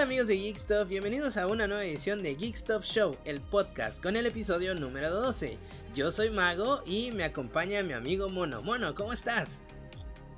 [0.00, 0.88] ¿qué tal amigos de Geek Stuff?
[0.88, 5.10] Bienvenidos a una nueva edición de Geek Stuff Show, el podcast con el episodio número
[5.10, 5.58] 12.
[5.94, 8.62] Yo soy Mago y me acompaña mi amigo Mono.
[8.62, 9.60] Mono, ¿cómo estás?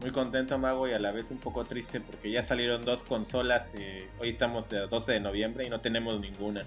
[0.00, 3.70] Muy contento, Mago, y a la vez un poco triste porque ya salieron dos consolas.
[3.74, 6.64] Eh, hoy estamos el 12 de noviembre y no tenemos ninguna.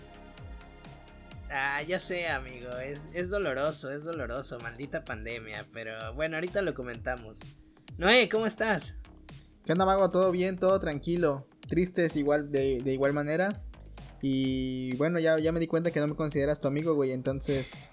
[1.52, 6.73] Ah, ya sé, amigo, es, es doloroso, es doloroso, maldita pandemia, pero bueno, ahorita lo
[6.73, 7.40] comentamos.
[7.98, 8.96] Noé, ¿cómo estás?
[9.66, 10.12] ¿Qué onda, Mago?
[10.12, 10.58] ¿Todo bien?
[10.58, 11.46] ¿Todo tranquilo?
[11.68, 13.62] Tristes igual, de, de igual manera.
[14.22, 17.90] Y bueno, ya, ya me di cuenta que no me consideras tu amigo, güey, entonces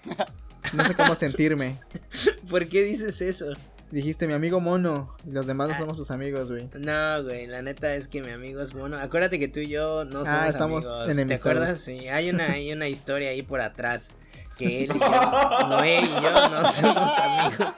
[0.73, 1.77] no sé cómo sentirme.
[2.49, 3.47] ¿Por qué dices eso?
[3.91, 5.79] Dijiste mi amigo mono, y los demás no Ah.
[5.79, 6.67] somos sus amigos, güey.
[6.79, 8.97] No, güey, la neta es que mi amigo es mono.
[8.97, 11.27] Acuérdate que tú y yo no somos Ah, estamos amigos.
[11.27, 11.79] ¿Te acuerdas?
[11.81, 14.09] Sí, hay una, hay una historia ahí por atrás
[14.57, 17.69] que él y yo, Noé y yo no somos amigos.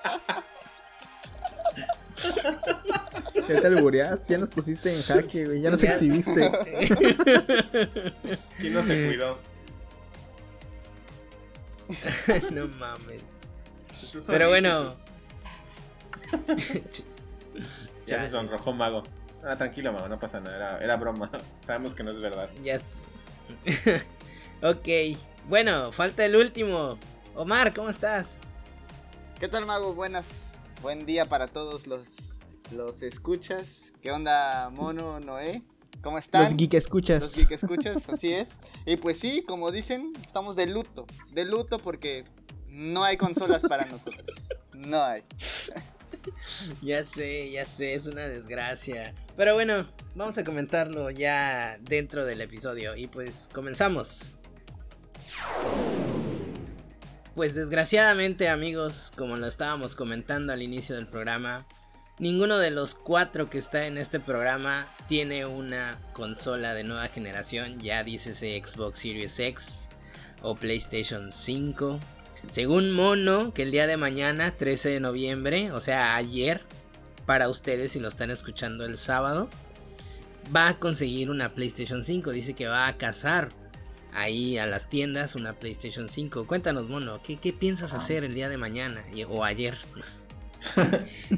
[3.47, 5.91] Ya te albureaste, ya nos pusiste en jaque, güey, ya nos Ya.
[5.91, 6.52] exhibiste.
[8.59, 9.38] Y no se cuidó.
[12.52, 13.25] no mames.
[14.27, 14.91] Pero bueno.
[18.05, 19.02] Ya se sonrojó Mago.
[19.44, 20.55] Ah, tranquilo, Mago, no pasa nada.
[20.55, 21.31] Era, era broma.
[21.66, 22.50] Sabemos que no es verdad.
[22.61, 23.02] Ya sé.
[24.61, 26.97] ok, bueno, falta el último.
[27.35, 28.38] Omar, ¿cómo estás?
[29.39, 29.94] ¿Qué tal, Mago?
[29.94, 30.57] Buenas.
[30.81, 33.94] Buen día para todos los, los escuchas.
[34.02, 35.64] ¿Qué onda, Mono, Noé?
[36.02, 36.44] ¿Cómo están?
[36.44, 37.22] Los geek escuchas.
[37.22, 38.59] Los geek escuchas, así es.
[38.86, 41.08] Y pues sí, como dicen, estamos de luto.
[41.31, 42.26] De luto porque
[42.68, 44.50] no hay consolas para nosotros.
[44.73, 45.23] No hay.
[46.81, 49.14] Ya sé, ya sé, es una desgracia.
[49.38, 52.96] Pero bueno, vamos a comentarlo ya dentro del episodio.
[52.96, 54.31] Y pues comenzamos.
[57.36, 61.66] Pues desgraciadamente amigos, como lo estábamos comentando al inicio del programa,
[62.18, 67.78] ninguno de los cuatro que está en este programa tiene una consola de nueva generación,
[67.81, 69.90] ya dícese Xbox Series X
[70.41, 72.00] o PlayStation 5.
[72.50, 76.62] Según Mono, que el día de mañana, 13 de noviembre, o sea, ayer,
[77.25, 79.50] para ustedes si lo están escuchando el sábado,
[80.56, 82.31] va a conseguir una PlayStation 5.
[82.31, 83.50] Dice que va a cazar
[84.16, 86.46] ahí a las tiendas una PlayStation 5.
[86.48, 89.76] Cuéntanos, Mono, ¿qué, qué piensas hacer el día de mañana y- o ayer?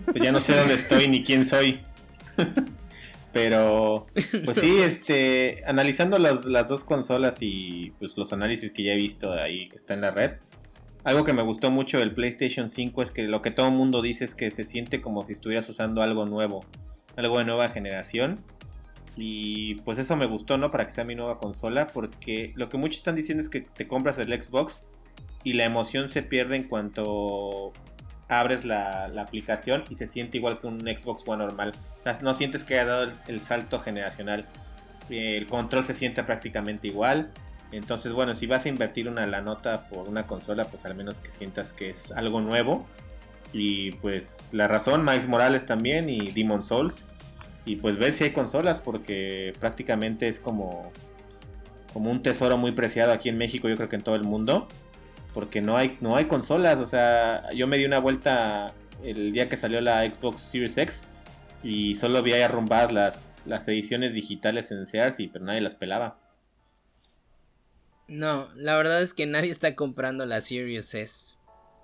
[0.06, 1.82] Pues ya no sé dónde estoy ni quién soy.
[3.34, 4.08] Pero,
[4.46, 8.96] pues sí, este, analizando las, las dos consolas y pues los análisis que ya he
[8.96, 10.32] visto ahí que está en la red,
[11.04, 14.02] algo que me gustó mucho del PlayStation 5 es que lo que todo el mundo
[14.02, 16.66] dice es que se siente como si estuvieras usando algo nuevo,
[17.16, 18.40] algo de nueva generación.
[19.17, 20.69] Y pues eso me gustó, ¿no?
[20.69, 23.88] Para que sea mi nueva consola, porque lo que muchos están diciendo es que te
[23.88, 24.85] compras el Xbox
[25.44, 27.73] y la emoción se pierde en cuanto
[28.29, 31.72] abres la, aplicación y se siente igual que un Xbox One normal.
[32.22, 34.45] No sientes que haya dado el, salto generacional.
[35.09, 37.31] El control se siente prácticamente igual.
[37.72, 41.19] Entonces, bueno, si vas a invertir una la nota por una consola, pues al menos
[41.19, 42.85] que sientas que es algo nuevo.
[43.51, 47.05] Y pues la razón, Miles Morales también y Demon Souls.
[47.67, 50.91] Y pues ver si hay consolas, porque prácticamente es como,
[51.94, 54.67] como un tesoro muy preciado aquí en México, yo creo que en todo el mundo
[55.38, 56.79] porque no hay, no hay consolas.
[56.79, 58.73] O sea, yo me di una vuelta
[59.03, 61.05] el día que salió la Xbox Series X
[61.61, 65.75] y solo vi ahí arrumbadas las, las ediciones digitales en Sears, y, pero nadie las
[65.75, 66.19] pelaba.
[68.07, 71.37] No, la verdad es que nadie está comprando la Series S.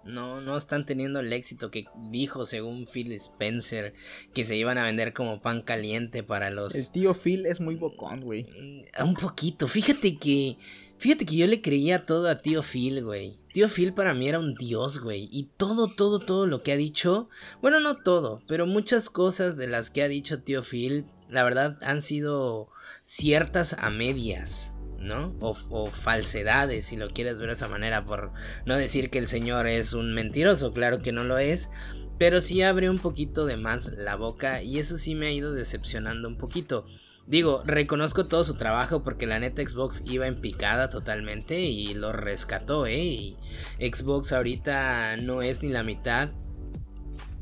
[0.06, 3.94] No, no están teniendo el éxito que dijo según Phil Spencer
[4.34, 7.76] que se iban a vender como pan caliente para los El tío Phil es muy
[7.76, 8.44] bocón, güey.
[8.44, 9.68] Mm, Un poquito.
[9.68, 10.58] Fíjate que.
[10.98, 13.38] Fíjate que yo le creía todo a tío Phil, güey.
[13.54, 15.28] Tío Phil para mí era un dios, güey.
[15.32, 17.30] Y todo, todo, todo lo que ha dicho.
[17.62, 21.78] Bueno, no todo, pero muchas cosas de las que ha dicho tío Phil, la verdad,
[21.82, 22.70] han sido
[23.04, 24.76] ciertas a medias.
[25.04, 25.36] ¿No?
[25.42, 28.32] O, o falsedades, si lo quieres ver de esa manera, por
[28.66, 31.70] no decir que el señor es un mentiroso, claro que no lo es,
[32.18, 35.52] pero sí abre un poquito de más la boca y eso sí me ha ido
[35.52, 36.86] decepcionando un poquito.
[37.26, 42.12] Digo, reconozco todo su trabajo porque la neta Xbox iba en picada totalmente y lo
[42.12, 43.04] rescató, ¿eh?
[43.04, 43.38] Y
[43.80, 46.32] Xbox ahorita no es ni la mitad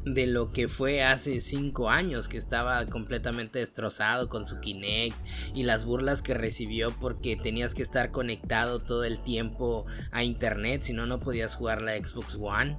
[0.06, 5.16] de lo que fue hace 5 años, que estaba completamente destrozado con su Kinect
[5.54, 10.84] y las burlas que recibió porque tenías que estar conectado todo el tiempo a internet,
[10.84, 12.78] si no, no podías jugar la Xbox One.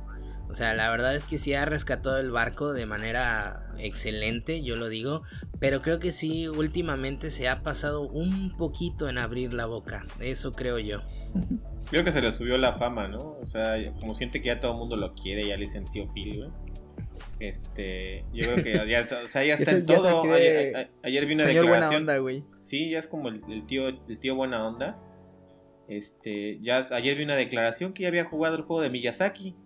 [0.48, 4.76] O sea, la verdad es que sí ha rescatado el barco de manera excelente, yo
[4.76, 5.22] lo digo,
[5.60, 10.52] pero creo que sí, últimamente se ha pasado un poquito en abrir la boca, eso
[10.52, 11.00] creo yo.
[11.88, 13.38] Creo que se le subió la fama, ¿no?
[13.40, 16.36] O sea, como siente que ya todo el mundo lo quiere, ya le tío Phil,
[16.36, 16.50] güey.
[17.40, 20.22] Este, yo creo que ya, o sea, ya está en todo.
[20.32, 22.02] Ayer, a- ayer vi una Señor buena declaración.
[22.02, 22.44] onda, güey.
[22.60, 24.98] sí, ya es como el, tío, el tío buena onda.
[25.88, 29.56] Este, ya ayer vi una declaración que ya había jugado el juego de Miyazaki.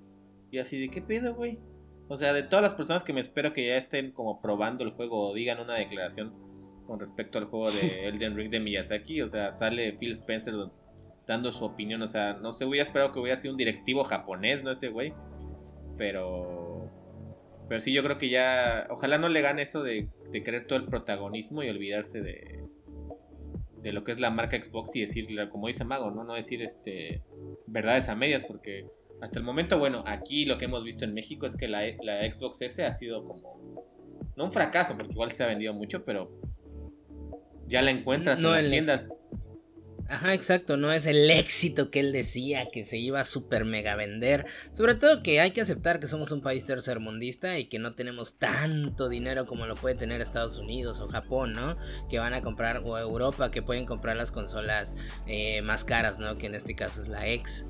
[0.50, 1.58] Y así de qué pedo, güey.
[2.08, 4.92] O sea, de todas las personas que me espero que ya estén como probando el
[4.92, 6.32] juego o digan una declaración
[6.86, 10.54] con respecto al juego de Elden Ring de Miyazaki, o sea, sale Phil Spencer
[11.26, 14.62] dando su opinión, o sea, no sé, hubiera esperado que hubiera sido un directivo japonés,
[14.62, 15.12] no ese güey,
[15.98, 16.65] pero
[17.68, 20.78] pero sí yo creo que ya ojalá no le gane eso de, de querer todo
[20.78, 22.64] el protagonismo y olvidarse de
[23.82, 26.60] de lo que es la marca Xbox y decir, como dice Mago, no no decir
[26.60, 27.22] este
[27.68, 28.84] verdades a medias porque
[29.20, 32.30] hasta el momento, bueno, aquí lo que hemos visto en México es que la, la
[32.30, 33.84] Xbox S ha sido como
[34.36, 36.30] no un fracaso, porque igual se ha vendido mucho, pero
[37.66, 39.10] ya la encuentras en las tiendas.
[40.08, 43.96] Ajá, exacto, no es el éxito que él decía que se iba a super mega
[43.96, 44.46] vender.
[44.70, 48.38] Sobre todo que hay que aceptar que somos un país tercermundista y que no tenemos
[48.38, 51.76] tanto dinero como lo puede tener Estados Unidos o Japón, ¿no?
[52.08, 54.94] Que van a comprar, o Europa, que pueden comprar las consolas
[55.26, 56.38] eh, más caras, ¿no?
[56.38, 57.66] Que en este caso es la X.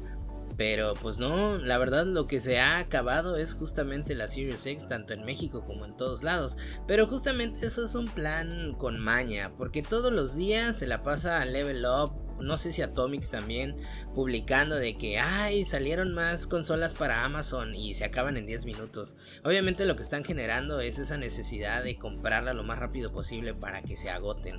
[0.56, 4.88] Pero pues no, la verdad lo que se ha acabado es justamente la Series X,
[4.88, 6.56] tanto en México como en todos lados.
[6.86, 11.40] Pero justamente eso es un plan con maña, porque todos los días se la pasa
[11.40, 13.76] a Level Up, no sé si Atomics también,
[14.14, 19.16] publicando de que, ay, salieron más consolas para Amazon y se acaban en 10 minutos.
[19.44, 23.82] Obviamente lo que están generando es esa necesidad de comprarla lo más rápido posible para
[23.82, 24.58] que se agoten.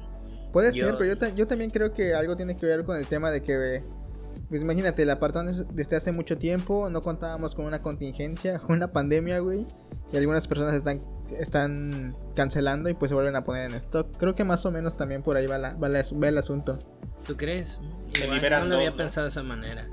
[0.53, 3.31] Puede ser, pero yo, yo también creo que algo tiene que ver con el tema
[3.31, 3.83] de que
[4.49, 8.91] pues imagínate, la apartado desde hace mucho tiempo, no contábamos con una contingencia, con una
[8.91, 9.65] pandemia, güey.
[10.13, 11.03] Y algunas personas están,
[11.38, 14.15] están cancelando y pues se vuelven a poner en stock.
[14.17, 16.79] Creo que más o menos también por ahí va, la, va, el asunto.
[17.25, 17.79] ¿Tú crees?
[18.23, 19.89] Igual, no lo había pensado de esa manera.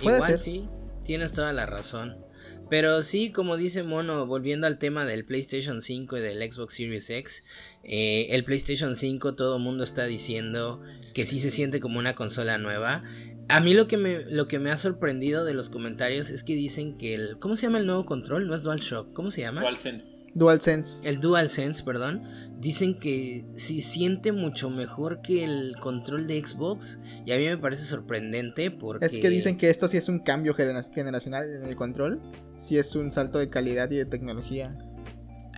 [0.00, 0.68] Puede Igual sí,
[1.04, 2.26] tienes toda la razón.
[2.68, 7.08] Pero sí, como dice Mono, volviendo al tema del PlayStation 5 y del Xbox Series
[7.10, 7.44] X,
[7.84, 10.82] eh, el PlayStation 5 todo el mundo está diciendo
[11.14, 13.04] que sí se siente como una consola nueva.
[13.48, 16.54] A mí lo que, me, lo que me ha sorprendido de los comentarios es que
[16.54, 17.38] dicen que el...
[17.38, 18.48] ¿Cómo se llama el nuevo control?
[18.48, 19.60] No es DualShock, ¿cómo se llama?
[19.60, 20.24] DualSense.
[20.34, 21.08] DualSense.
[21.08, 22.24] El DualSense, perdón.
[22.58, 27.00] Dicen que se siente mucho mejor que el control de Xbox.
[27.24, 29.06] Y a mí me parece sorprendente porque...
[29.06, 32.20] Es que dicen que esto sí es un cambio generacional en el control.
[32.58, 34.76] Sí es un salto de calidad y de tecnología.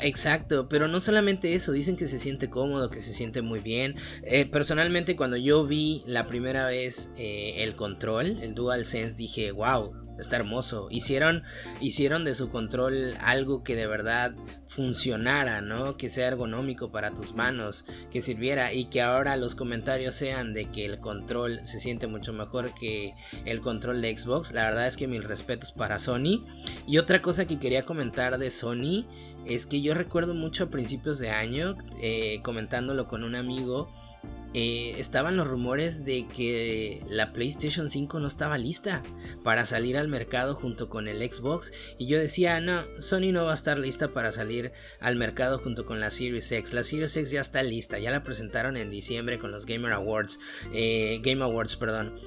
[0.01, 3.97] Exacto, pero no solamente eso, dicen que se siente cómodo, que se siente muy bien.
[4.23, 9.93] Eh, personalmente cuando yo vi la primera vez eh, el control, el DualSense, dije, wow,
[10.19, 10.89] está hermoso.
[10.91, 11.43] Hicieron,
[11.81, 14.35] hicieron de su control algo que de verdad
[14.67, 15.97] funcionara, ¿no?
[15.97, 20.71] Que sea ergonómico para tus manos, que sirviera y que ahora los comentarios sean de
[20.71, 24.53] que el control se siente mucho mejor que el control de Xbox.
[24.53, 26.45] La verdad es que mil respetos para Sony.
[26.87, 29.07] Y otra cosa que quería comentar de Sony
[29.47, 33.89] es que yo recuerdo mucho a principios de año, eh, comentándolo con un amigo,
[34.55, 39.03] eh, estaban los rumores de que la PlayStation 5 no estaba lista
[39.45, 43.53] para salir al mercado junto con el Xbox y yo decía no Sony no va
[43.53, 47.31] a estar lista para salir al mercado junto con la Series X la Series X
[47.31, 50.39] ya está lista ya la presentaron en diciembre con los Gamer Awards
[50.73, 52.19] eh, Game Awards perdón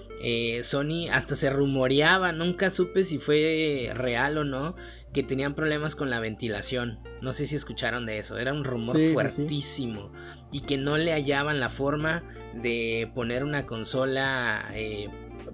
[0.61, 4.75] Sony hasta se rumoreaba nunca supe si fue real o no
[5.13, 6.99] que tenían problemas con la ventilación.
[7.21, 10.11] No sé si escucharon de eso, era un rumor fuertísimo.
[10.51, 15.09] Y que no le hallaban la forma de poner una consola eh,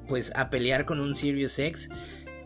[0.08, 1.90] pues a pelear con un Sirius X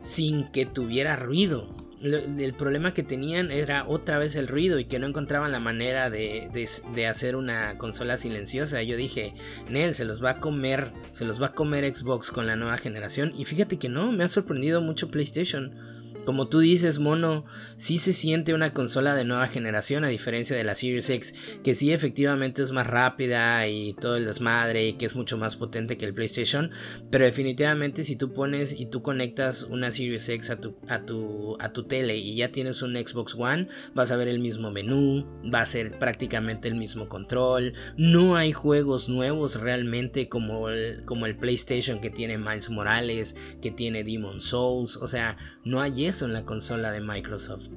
[0.01, 1.75] sin que tuviera ruido.
[2.01, 6.09] El problema que tenían era otra vez el ruido y que no encontraban la manera
[6.09, 6.49] de,
[6.95, 8.81] de, hacer una consola silenciosa.
[8.81, 9.35] Yo dije,
[9.69, 12.79] Nel, se los va a comer, se los va a comer Xbox con la nueva
[12.79, 13.33] generación.
[13.37, 15.90] Y fíjate que no, me ha sorprendido mucho PlayStation.
[16.25, 17.45] Como tú dices, mono,
[17.77, 21.73] sí se siente una consola de nueva generación a diferencia de la Series X, que
[21.73, 25.97] sí efectivamente es más rápida y todo el desmadre y que es mucho más potente
[25.97, 26.69] que el PlayStation,
[27.09, 31.57] pero definitivamente si tú pones y tú conectas una Series X a tu, a tu,
[31.59, 35.25] a tu tele y ya tienes un Xbox One, vas a ver el mismo menú,
[35.51, 41.25] va a ser prácticamente el mismo control, no hay juegos nuevos realmente como el, como
[41.25, 46.25] el PlayStation que tiene Miles Morales, que tiene Demon Souls, o sea, no hay eso
[46.25, 47.69] en la consola de Microsoft.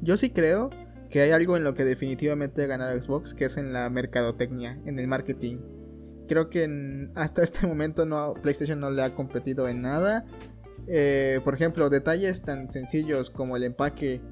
[0.00, 0.70] Yo sí creo
[1.10, 4.98] que hay algo en lo que definitivamente ganar Xbox, que es en la mercadotecnia, en
[4.98, 5.58] el marketing.
[6.26, 10.24] Creo que hasta este momento no, PlayStation no le ha competido en nada.
[10.88, 14.22] Eh, por ejemplo, detalles tan sencillos como el empaque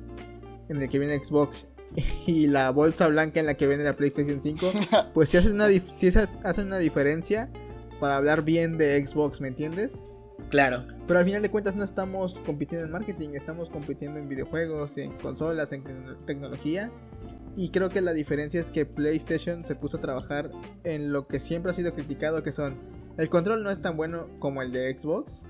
[0.70, 1.66] en el que viene Xbox
[2.26, 4.66] y la bolsa blanca en la que viene la PlayStation 5,
[5.14, 7.50] pues si hacen una, si hacen una diferencia
[8.00, 9.98] para hablar bien de Xbox, ¿me entiendes?
[10.54, 10.84] Claro.
[11.08, 15.11] Pero al final de cuentas no estamos compitiendo en marketing, estamos compitiendo en videojuegos, en
[15.18, 15.82] consolas, en
[16.26, 16.92] tecnología.
[17.56, 20.52] Y creo que la diferencia es que PlayStation se puso a trabajar
[20.84, 22.76] en lo que siempre ha sido criticado, que son
[23.18, 25.44] el control no es tan bueno como el de Xbox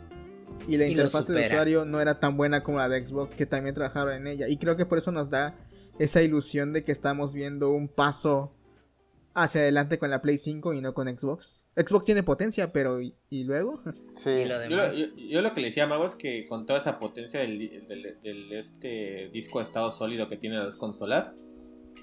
[0.67, 3.45] y la Y interfaz de usuario no era tan buena como la de Xbox, que
[3.45, 4.49] también trabajaron en ella.
[4.49, 5.55] Y creo que por eso nos da
[5.99, 8.55] esa ilusión de que estamos viendo un paso
[9.35, 11.61] hacia adelante con la Play 5 y no con Xbox.
[11.77, 13.83] Xbox tiene potencia, pero ¿y, y luego?
[14.13, 14.31] Sí.
[14.31, 14.97] Y lo Yo, demás.
[14.97, 17.59] yo- yo lo que le decía a Mago es que con toda esa potencia del,
[17.89, 21.35] del- del- este disco de estado sólido que tienen las dos consolas,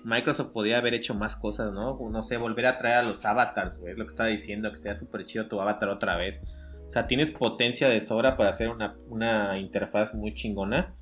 [0.03, 1.97] Microsoft podía haber hecho más cosas, ¿no?
[2.09, 3.95] No sé, volver a traer a los avatars, güey.
[3.95, 6.43] Lo que estaba diciendo, que sea súper chido tu avatar otra vez.
[6.87, 10.95] O sea, tienes potencia de sobra para hacer una, una interfaz muy chingona.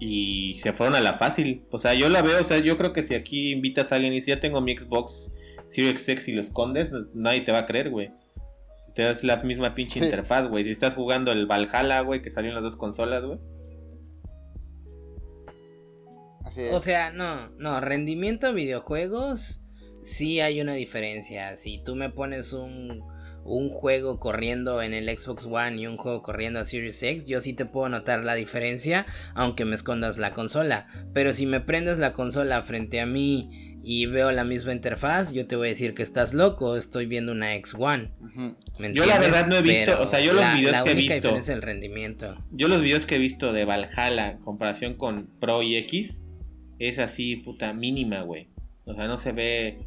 [0.00, 1.64] Y se fueron a la fácil.
[1.70, 4.12] O sea, yo la veo, o sea, yo creo que si aquí invitas a alguien
[4.12, 5.32] y dices, ya tengo mi Xbox
[5.66, 8.12] Series X y lo escondes, nadie te va a creer, güey.
[8.94, 10.04] Te das la misma pinche Sí.
[10.04, 10.62] interfaz, güey.
[10.64, 13.38] Si estás jugando el Valhalla, güey, que salió en las dos consolas, güey.
[16.44, 16.72] Así es.
[16.72, 19.62] O sea, no, no, rendimiento de videojuegos,
[20.02, 21.56] sí hay una diferencia.
[21.56, 23.02] Si tú me pones un,
[23.44, 27.40] un juego corriendo en el Xbox One y un juego corriendo a Series X, yo
[27.40, 30.86] sí te puedo notar la diferencia, aunque me escondas la consola.
[31.14, 35.46] Pero si me prendes la consola frente a mí y veo la misma interfaz, yo
[35.46, 38.10] te voy a decir que estás loco, estoy viendo una X1.
[38.20, 38.56] Ujú.
[38.80, 40.84] ¿me Yo la verdad no he visto, Pero o sea, yo los la- videos la
[40.84, 42.36] que he visto- diferencia es el rendimiento.
[42.50, 46.22] Yo los videos que he visto de Valhalla en comparación con Pro y X
[46.78, 48.48] es así, puta, mínima, güey.
[48.86, 49.78] O sea, no se ve.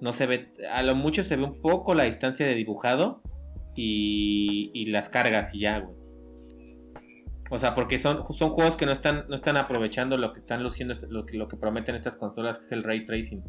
[0.00, 0.48] No se ve.
[0.72, 3.22] A lo mucho se ve un poco la distancia de dibujado
[3.74, 5.95] y, y las cargas y ya, güey.
[7.50, 10.62] O sea, porque son, son juegos que no están, no están aprovechando lo que están
[10.62, 13.44] luciendo, lo que, lo que prometen estas consolas, que es el ray tracing.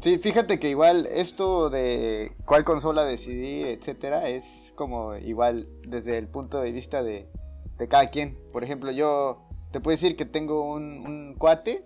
[0.00, 6.28] Sí, fíjate que igual esto de cuál consola decidir, etcétera, es como igual desde el
[6.28, 7.28] punto de vista de,
[7.76, 8.38] de cada quien.
[8.52, 9.42] Por ejemplo, yo
[9.72, 11.84] te puedo decir que tengo un, un cuate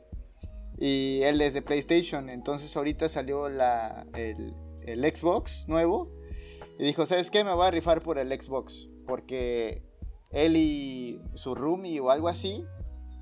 [0.78, 6.10] y él es de PlayStation, entonces ahorita salió la, el, el Xbox nuevo
[6.78, 7.44] y dijo, ¿sabes qué?
[7.44, 9.82] Me voy a rifar por el Xbox porque
[10.30, 12.64] él y su roomie o algo así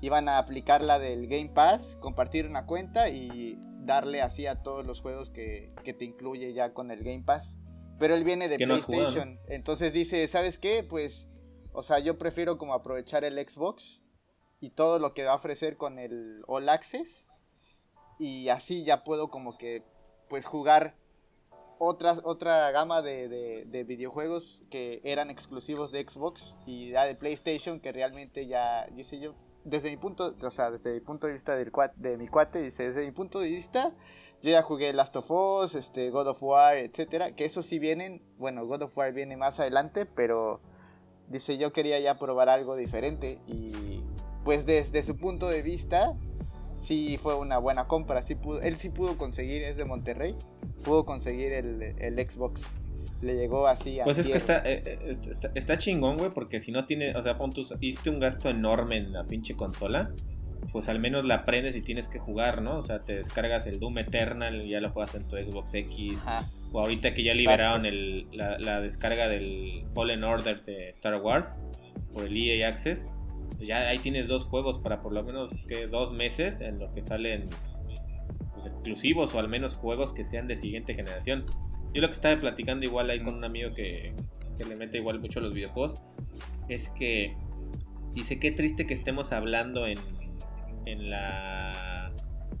[0.01, 4.85] iban a aplicar la del Game Pass, compartir una cuenta y darle así a todos
[4.85, 7.57] los juegos que, que te incluye ya con el Game Pass.
[7.97, 10.85] Pero él viene de no PlayStation, entonces dice, ¿sabes qué?
[10.87, 11.27] Pues,
[11.71, 14.03] o sea, yo prefiero como aprovechar el Xbox
[14.61, 17.29] y todo lo que va a ofrecer con el All Access
[18.19, 19.83] y así ya puedo como que
[20.29, 20.98] pues jugar
[21.79, 27.15] otras, otra gama de, de- de videojuegos que eran exclusivos de Xbox y ya de
[27.15, 29.33] PlayStation que realmente ya, dice yo,
[29.63, 32.83] desde mi punto, o sea, desde mi punto de vista del de mi cuate, dice,
[32.83, 33.93] desde mi punto de vista,
[34.41, 38.21] yo ya jugué Last of Us, este, God of War, etcétera, que eso sí vienen,
[38.37, 40.61] bueno, God of War viene más adelante, pero
[41.27, 44.01] dice, yo quería ya probar algo diferente y
[44.45, 46.13] pues desde su punto de vista,
[46.73, 50.35] sí fue una buena compra, sí pudo, él sí pudo conseguir, es de Monterrey,
[50.83, 52.75] pudo conseguir el, el Xbox.
[53.21, 56.61] Le llegó así a Pues es que está, eh, eh, está, está chingón, güey, porque
[56.61, 60.11] si no tiene, o sea, pon tú, hiciste un gasto enorme en la pinche consola,
[60.71, 62.77] pues al menos la aprendes y tienes que jugar, ¿no?
[62.77, 66.19] O sea, te descargas el Doom Eternal y ya lo juegas en tu Xbox X,
[66.25, 66.49] Ajá.
[66.71, 71.57] o ahorita que ya liberaron el, la, la descarga del Fallen Order de Star Wars
[72.13, 73.09] por el EA Access,
[73.67, 77.01] ya ahí tienes dos juegos para por lo menos que dos meses en lo que
[77.01, 77.49] salen
[78.53, 81.45] pues, exclusivos o al menos juegos que sean de siguiente generación.
[81.93, 84.13] Yo lo que estaba platicando igual ahí con un amigo que,
[84.57, 85.95] que le mete igual mucho a los videojuegos
[86.67, 87.35] es que
[88.13, 89.97] dice qué triste que estemos hablando en,
[90.85, 92.11] en la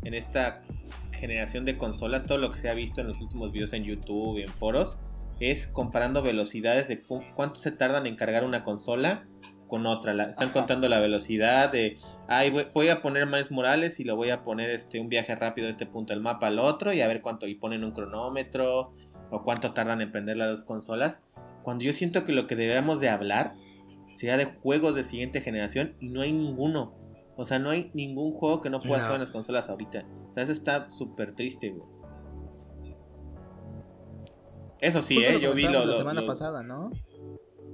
[0.03, 0.63] en esta
[1.11, 4.39] generación de consolas, todo lo que se ha visto en los últimos videos en YouTube
[4.39, 4.99] y en foros
[5.41, 9.27] es comparando velocidades de cu- cuánto se tardan en cargar una consola
[9.69, 10.13] con otra.
[10.13, 10.53] La- están Ajá.
[10.53, 11.97] contando la velocidad de,
[12.27, 15.33] ay, voy, voy a poner Miles Morales y le voy a poner este un viaje
[15.35, 17.91] rápido de este punto del mapa al otro y a ver cuánto, y ponen un
[17.91, 18.91] cronómetro
[19.31, 21.23] o cuánto tardan en prender las dos consolas.
[21.63, 23.53] Cuando yo siento que lo que deberíamos de hablar
[24.11, 26.93] sería de juegos de siguiente generación y no hay ninguno.
[27.37, 29.03] O sea, no hay ningún juego que no puedas No.
[29.05, 30.03] jugar en las consolas ahorita.
[30.29, 31.87] O sea, eso está súper triste, güey.
[34.81, 36.89] Eso sí, Justo eh, yo vi lo, lo- la semana lo- pasada, ¿no?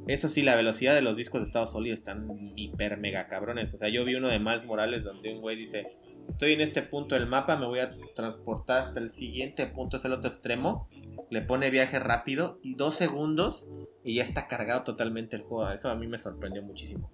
[0.07, 3.73] Eso sí, la velocidad de los discos de estado sólido están hiper mega cabrones.
[3.73, 5.87] O sea, yo vi uno de Miles Morales donde un güey dice,
[6.29, 10.05] estoy en este punto del mapa, me voy a transportar hasta el siguiente punto, es
[10.05, 10.87] el otro extremo.
[11.31, 13.67] Le pone viaje rápido y dos segundos
[14.03, 15.71] y ya está cargado totalmente el juego.
[15.71, 17.11] Eso a mí me sorprendió muchísimo.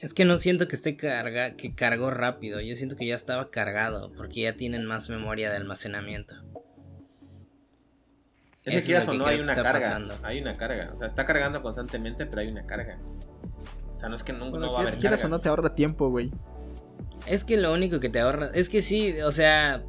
[0.00, 2.62] Es que no siento que esté carga, que cargó rápido.
[2.62, 4.10] Yo siento que ya estaba cargado.
[4.16, 6.36] Porque ya tienen más memoria de almacenamiento.
[8.64, 9.72] Es que Eso quieras o no hay una carga.
[9.72, 10.14] pasando.
[10.22, 10.90] Hay una carga.
[10.92, 12.98] O sea, está cargando constantemente, pero hay una carga.
[13.94, 15.34] O sea, no es que nunca Bueno, no va a haber quieras carga.
[15.34, 16.30] o no te ahorra tiempo, güey.
[17.26, 18.50] Es que lo único que te ahorra.
[18.54, 19.82] Es que sí, o sea.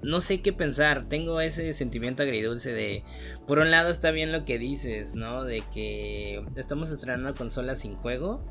[0.00, 1.06] No sé qué pensar.
[1.08, 3.04] Tengo ese sentimiento agridulce de.
[3.46, 5.44] Por un lado está bien lo que dices, ¿no?
[5.44, 8.44] De que estamos estrenando consolas sin juego.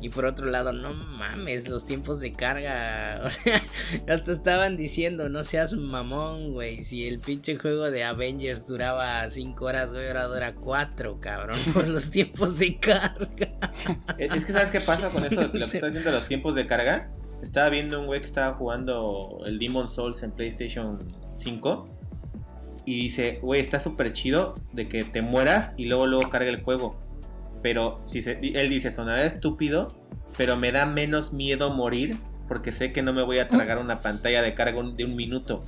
[0.00, 3.22] Y por otro lado, no mames, los tiempos de carga.
[3.26, 3.62] O sea,
[4.08, 6.84] hasta estaban diciendo, no seas mamón, güey.
[6.84, 11.56] Si el pinche juego de Avengers duraba 5 horas, güey, ahora dura 4, cabrón.
[11.74, 13.26] Por los tiempos de carga.
[14.18, 15.40] Es que, ¿sabes qué pasa con eso?
[15.42, 17.10] Lo que está haciendo los tiempos de carga.
[17.42, 20.98] Estaba viendo un güey que estaba jugando el Demon Souls en PlayStation
[21.38, 21.88] 5.
[22.86, 26.62] Y dice, güey, está súper chido de que te mueras y luego luego carga el
[26.62, 27.05] juego.
[27.66, 29.88] Pero si él dice, sonará estúpido,
[30.36, 34.02] pero me da menos miedo morir porque sé que no me voy a tragar una
[34.02, 35.64] pantalla de carga de un minuto.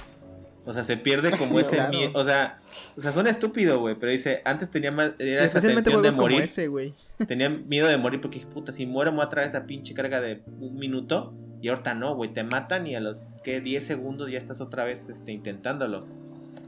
[0.64, 2.12] O sea, se pierde como ese miedo.
[2.14, 2.60] O sea,
[2.96, 3.96] o sea, suena estúpido, güey.
[3.96, 5.14] Pero dice, antes tenía más.
[5.18, 6.48] Era esa tensión de morir.
[7.26, 10.20] tenía miedo de morir porque, puta, si muero me voy a traer esa pinche carga
[10.20, 11.34] de un minuto.
[11.60, 12.32] Y ahorita no, güey.
[12.32, 16.06] Te matan y a los que 10 segundos ya estás otra vez este, intentándolo.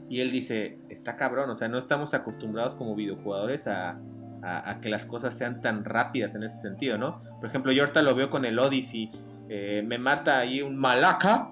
[0.09, 1.49] Y él dice, está cabrón.
[1.49, 3.97] O sea, no estamos acostumbrados como videojugadores a,
[4.43, 7.19] a, que las cosas sean tan rápidas en ese sentido, ¿no?
[7.39, 9.09] Por ejemplo, yo ahorita lo veo con el Odyssey,
[9.49, 11.51] eh, me mata ahí un malaca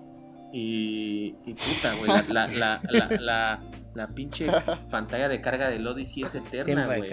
[0.52, 2.82] y, y puta, güey, la, la,
[3.20, 3.60] la,
[3.94, 4.48] la, pinche
[4.90, 7.12] pantalla de carga del Odyssey es eterna, güey.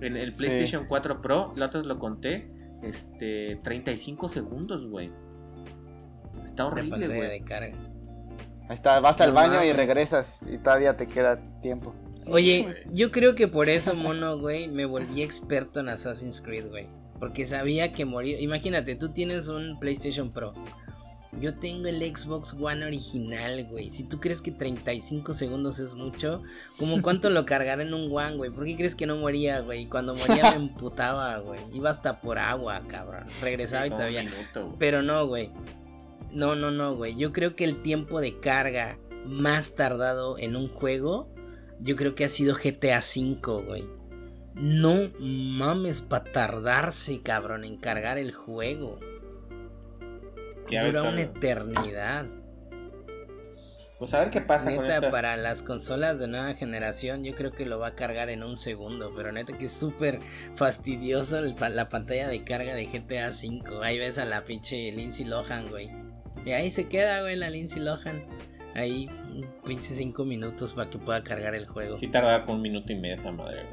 [0.00, 2.50] En el PlayStation 4 Pro, la otra lo conté,
[2.82, 5.10] este, 35 segundos, güey.
[6.44, 7.28] Está horrible, güey.
[7.28, 7.76] de carga.
[8.68, 11.94] Ahí está, vas al baño y regresas y todavía te queda tiempo.
[12.26, 16.88] Oye, yo creo que por eso, mono, güey, me volví experto en Assassin's Creed, güey.
[17.18, 18.40] Porque sabía que morir.
[18.40, 20.52] Imagínate, tú tienes un PlayStation Pro.
[21.40, 23.90] Yo tengo el Xbox One original, güey.
[23.90, 26.42] Si tú crees que 35 segundos es mucho,
[26.78, 28.50] ¿cómo cuánto lo cargaré en un One, güey?
[28.50, 29.86] ¿Por qué crees que no moría, güey?
[29.86, 31.60] Cuando moría me emputaba, güey.
[31.72, 33.24] Iba hasta por agua, cabrón.
[33.42, 34.24] Regresaba y todavía.
[34.78, 35.50] Pero no, güey.
[36.32, 37.14] No, no, no, güey.
[37.16, 41.28] Yo creo que el tiempo de carga más tardado en un juego
[41.80, 43.84] yo creo que ha sido GTA V, güey.
[44.54, 48.98] No mames para tardarse, cabrón, en cargar el juego.
[50.68, 52.26] Dura una eternidad.
[53.98, 57.66] Pues a ver qué pasa neta, para las consolas de nueva generación, yo creo que
[57.66, 59.12] lo va a cargar en un segundo.
[59.16, 60.20] Pero neta, que es súper
[60.54, 63.84] fastidioso la pantalla de carga de GTA V.
[63.84, 65.90] Ahí ves a la pinche Lindsay Lohan, güey.
[66.44, 68.24] Y ahí se queda, güey, la Lindsay Lohan
[68.74, 69.10] ahí
[69.64, 71.96] pinche cinco minutos para que pueda cargar el juego.
[71.96, 73.66] Sí tarda con un minuto y medio esa madre,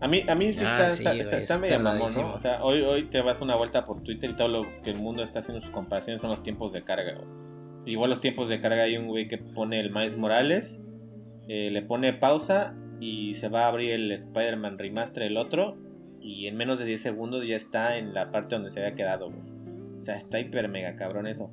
[0.00, 2.34] A mí, a mí sí ah, está, está, está, medio mamón, ¿no?
[2.34, 4.96] O sea, hoy, hoy te vas una vuelta por Twitter y todo lo que el
[4.96, 7.20] mundo está haciendo sus comparaciones son los tiempos de carga,
[7.84, 10.78] Igual los tiempos de carga hay un güey que pone el Miles Morales,
[11.48, 15.76] eh, le pone pausa y se va a abrir el Spider-Man Remaster el otro
[16.20, 19.32] y en menos de 10 segundos ya está en la parte donde se había quedado,
[19.98, 21.50] O sea, está hiper mega cabrón eso.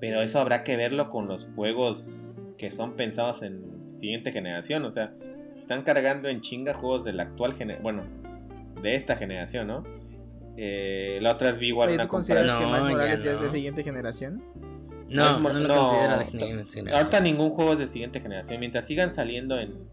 [0.00, 2.29] Pero eso habrá que verlo con los juegos
[2.60, 4.84] que son pensados en siguiente generación.
[4.84, 5.14] O sea,
[5.56, 7.82] están cargando en chinga juegos de la actual generación.
[7.82, 8.02] Bueno,
[8.82, 9.82] de esta generación, ¿no?
[10.58, 12.58] Eh, la otra es vi igual una comparación.
[12.58, 14.44] que Miles Morales ya, es de siguiente generación?
[15.08, 16.88] No, no, lo considero de generación.
[16.90, 18.60] Ahorita ningún juego es de siguiente generación.
[18.60, 19.88] Mientras sigan saliendo en.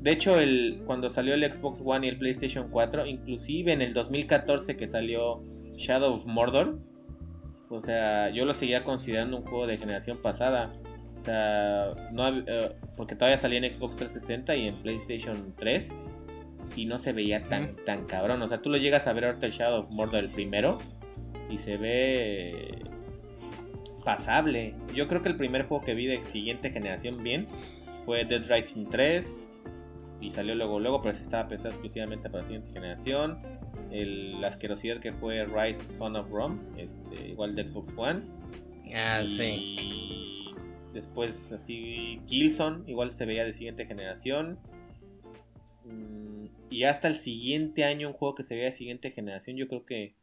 [0.00, 3.92] De hecho, el, cuando salió el Xbox One y el PlayStation 4, inclusive en el
[3.92, 5.44] 2014 que salió
[5.76, 6.80] Shadow of Mordor,
[7.70, 10.72] o sea, yo lo seguía considerando un juego de generación pasada.
[11.24, 15.94] O sea, no, eh, porque todavía salía en Xbox 360 y en PlayStation 3
[16.76, 18.42] y no se veía tan, tan cabrón.
[18.42, 20.76] O sea, tú lo llegas a ver ahorita el Shadow of Mordor el primero
[21.48, 22.68] y se ve
[24.04, 24.74] pasable.
[24.94, 27.48] Yo creo que el primer juego que vi de siguiente generación bien
[28.04, 29.50] fue Dead Rising 3
[30.20, 33.38] y salió luego luego, pero ese estaba pensado exclusivamente para la siguiente generación
[33.90, 38.22] la asquerosidad que fue Rise Son of Rome, este, igual de Xbox One.
[38.94, 40.33] Ah, y sí.
[40.94, 44.58] Después así Killzone, igual se veía de siguiente generación.
[45.84, 49.68] Mm, y hasta el siguiente año un juego que se veía de siguiente generación, yo
[49.68, 50.14] creo que...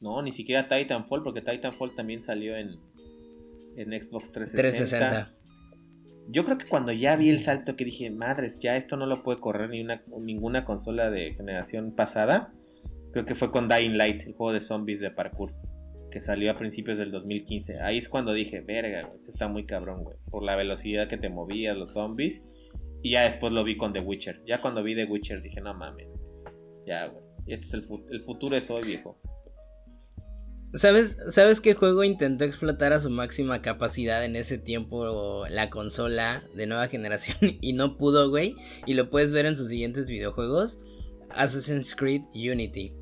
[0.00, 2.80] No, ni siquiera Titanfall, porque Titanfall también salió en,
[3.76, 4.56] en Xbox 360.
[4.56, 5.42] 360
[6.28, 9.22] yo creo que cuando ya vi el salto que dije, madres, ya esto no lo
[9.22, 12.52] puede correr ni una, ninguna consola de generación pasada,
[13.12, 15.52] creo que fue con Dying Light, el juego de zombies de parkour,
[16.12, 17.80] que salió a principios del 2015.
[17.80, 21.28] Ahí es cuando dije, verga, esto está muy cabrón, güey, por la velocidad que te
[21.28, 22.44] movías los zombies.
[23.02, 24.42] Y ya después lo vi con The Witcher.
[24.46, 26.06] Ya cuando vi The Witcher dije, no mames,
[26.86, 29.18] ya, güey, este es el, el futuro es hoy, viejo.
[30.74, 36.42] ¿Sabes, ¿Sabes qué juego intentó explotar a su máxima capacidad en ese tiempo la consola
[36.54, 38.54] de nueva generación y no pudo, güey?
[38.86, 40.80] Y lo puedes ver en sus siguientes videojuegos.
[41.30, 42.94] Assassin's Creed Unity.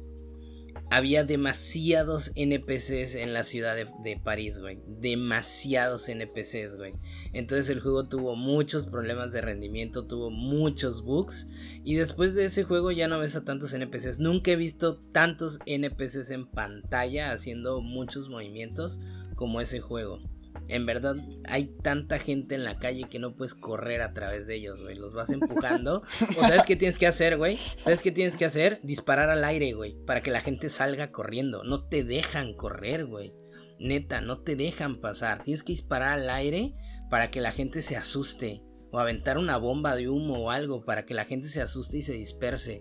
[0.91, 4.81] Había demasiados NPCs en la ciudad de, París, güey.
[4.87, 6.95] Demasiados NPCs, güey.
[7.33, 11.49] Entonces el juego tuvo muchos problemas de rendimiento, tuvo muchos bugs.
[11.85, 14.19] Y después de ese juego ya no ves a tantos NPCs.
[14.19, 19.01] Nunca he visto tantos NPCs en pantalla haciendo muchos movimientos
[19.37, 20.21] como ese juego.
[20.69, 21.17] En verdad
[21.49, 24.97] hay tanta gente en la calle que no puedes correr a través de ellos, güey.
[24.97, 26.03] Los vas empujando.
[26.39, 27.57] o sabes qué tienes que hacer, güey.
[27.57, 28.81] ¿Sabes qué tienes que hacer?
[28.83, 29.97] Disparar al aire, güey.
[30.07, 31.65] Para que la gente salga corriendo.
[31.65, 33.35] No te dejan correr, güey.
[33.81, 35.43] Neta, no te dejan pasar.
[35.43, 36.75] Tienes que disparar al aire
[37.11, 38.63] para que la gente se asuste.
[38.93, 42.03] O aventar una bomba de humo o algo para que la gente se asuste y
[42.03, 42.81] se disperse.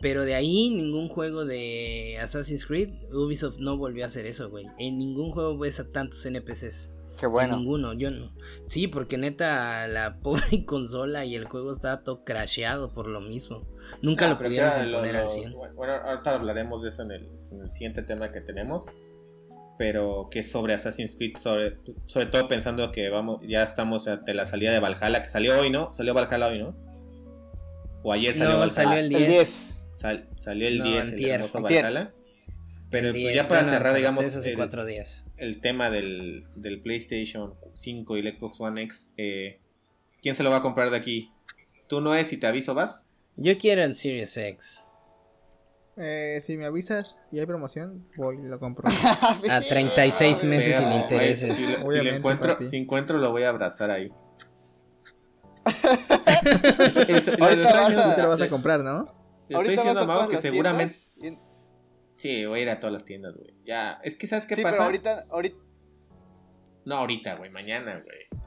[0.00, 4.66] Pero de ahí ningún juego de Assassin's Creed, Ubisoft no volvió a hacer eso, güey.
[4.78, 6.90] En ningún juego ves a tantos NPCs.
[7.18, 7.54] Qué bueno.
[7.54, 8.30] En ninguno, yo no.
[8.66, 13.62] Sí, porque neta la pobre consola y el juego estaba todo crasheado por lo mismo.
[14.02, 15.54] Nunca Ah, lo pudieron lo- lo- al 100.
[15.74, 18.86] Bueno, ahorita hablaremos de eso en el, en el siguiente tema que tenemos.
[19.78, 24.32] Pero que es sobre Assassin's Creed, sobre, sobre todo pensando que vamos, ya estamos ante
[24.32, 25.92] la salida de Valhalla, que salió hoy, ¿no?
[25.92, 26.74] Salió Valhalla hoy, ¿no?
[28.02, 28.70] O ayer salió No, Valhalla.
[28.74, 29.82] salió el El 10.
[30.12, 30.20] 10.
[30.24, 31.30] Sal- salió el No, 10, el antier.
[31.32, 31.84] hermoso Antier.
[31.84, 32.12] Valhalla.
[32.90, 35.24] Pero El pues, 10, ya para cerrar, digamos, el, cuatro días.
[35.36, 39.58] el tema del, del PlayStation 5 y el Xbox One X, eh,
[40.22, 41.32] ¿quién se lo va a comprar de aquí?
[41.88, 43.08] ¿Tú no es y te aviso vas?
[43.36, 44.84] Yo quiero el Series X.
[45.98, 48.84] Eh, si me avisas y hay promoción, voy y lo compro.
[49.50, 51.56] A 36 meses sin intereses.
[51.56, 52.66] Si, lo- si lo Obviamente, encuentro, papi.
[52.68, 54.12] si encuentro, lo voy a abrazar ahí.
[55.66, 59.25] Esto- esto- lo- lo Ahorita vas a- te lo vas a comprar, ¿no?
[59.48, 60.94] Le Estoy diciendo a todas que las seguramente.
[62.12, 63.54] Sí, voy a ir a todas las tiendas, güey.
[63.66, 64.72] Ya, es que ¿sabes qué Sí, pasa?
[64.72, 65.56] pero ahorita, ahorita,
[66.86, 68.46] No, ahorita, güey, mañana, güey.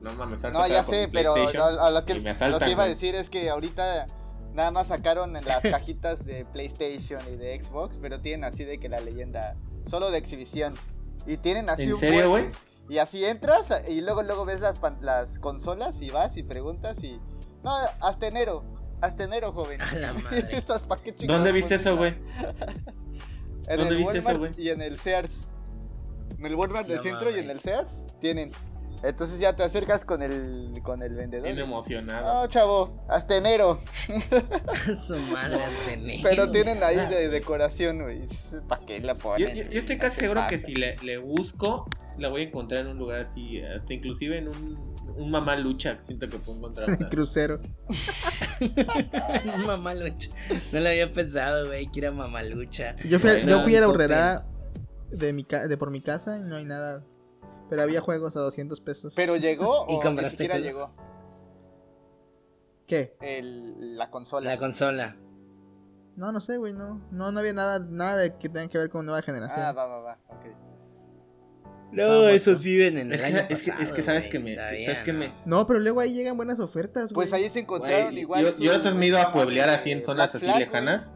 [0.00, 3.48] No mames, no, ya sé, pero a, lo, que, lo iba a decir es que
[3.48, 4.06] ahorita
[4.52, 8.78] nada más sacaron en las cajitas de PlayStation y de Xbox, pero tienen así de
[8.78, 10.74] que la leyenda, solo de exhibición.
[11.26, 12.50] Y tienen así ¿En un serio, güey?
[12.88, 17.18] Y así entras y luego luego ves las, las consolas y vas y preguntas y...
[17.62, 18.62] No, hasta enero,
[19.04, 19.80] hasta enero, joven.
[19.80, 20.46] A la madre.
[20.50, 22.14] Estas, ¿pa' qué chingados ¿Dónde viste eso, güey?
[23.66, 24.66] En ¿Dónde el viste eso, Walmart güey?
[24.66, 25.54] y en el Sears.
[26.38, 28.52] En el Walmart del No centro y en el Sears tienen.
[29.02, 31.46] Entonces ya te acercas con el, con el vendedor.
[31.46, 32.42] Bien emocionado.
[32.42, 33.80] No, chavo, hasta enero.
[35.02, 36.20] Su madre hasta enero.
[36.22, 38.22] Pero tienen ahí de decoración, güey.
[38.68, 39.54] ¿Para qué la ponen?
[39.56, 41.86] yo- yo estoy casi se seguro que si le, le busco,
[42.18, 45.98] la voy a encontrar en un lugar así, hasta inclusive en un, un mamá lucha,
[46.02, 46.98] siento que puedo encontrar.
[47.10, 47.60] Crucero.
[49.66, 50.30] Mamalucha.
[50.72, 52.96] No lo había pensado, güey, que era mamalucha.
[53.04, 54.46] Yo fui, yo fui a la horrera
[55.10, 57.04] de, mi ca- de por mi casa y no hay nada.
[57.70, 59.14] Pero había juegos a 200 pesos.
[59.16, 60.72] ¿Pero llegó ¿Y o ni compraste siquiera juegos?
[60.90, 60.94] llegó
[62.86, 63.16] ¿Qué?
[63.22, 64.50] el, la consola?
[64.50, 65.16] La consola.
[66.16, 67.00] No, no sé, güey, no.
[67.10, 69.60] No, no había nada, nada de que tenga que ver con nueva generación.
[69.64, 70.18] ah, va, va, va.
[70.28, 70.44] ok.
[71.94, 74.38] No, esos viven en el Es que, año es que- es que sabes güey, que
[74.38, 74.54] me.
[74.56, 75.18] ¿Sabes que no.
[75.20, 75.32] me.?
[75.46, 77.14] No, pero luego ahí llegan buenas ofertas, güey.
[77.14, 78.44] Pues ahí se encontraron Güey, igual.
[78.44, 80.56] yo, yo otras me he ido a pueblear así en de zonas Black así Flag,
[80.56, 80.66] güey.
[80.66, 81.12] lejanas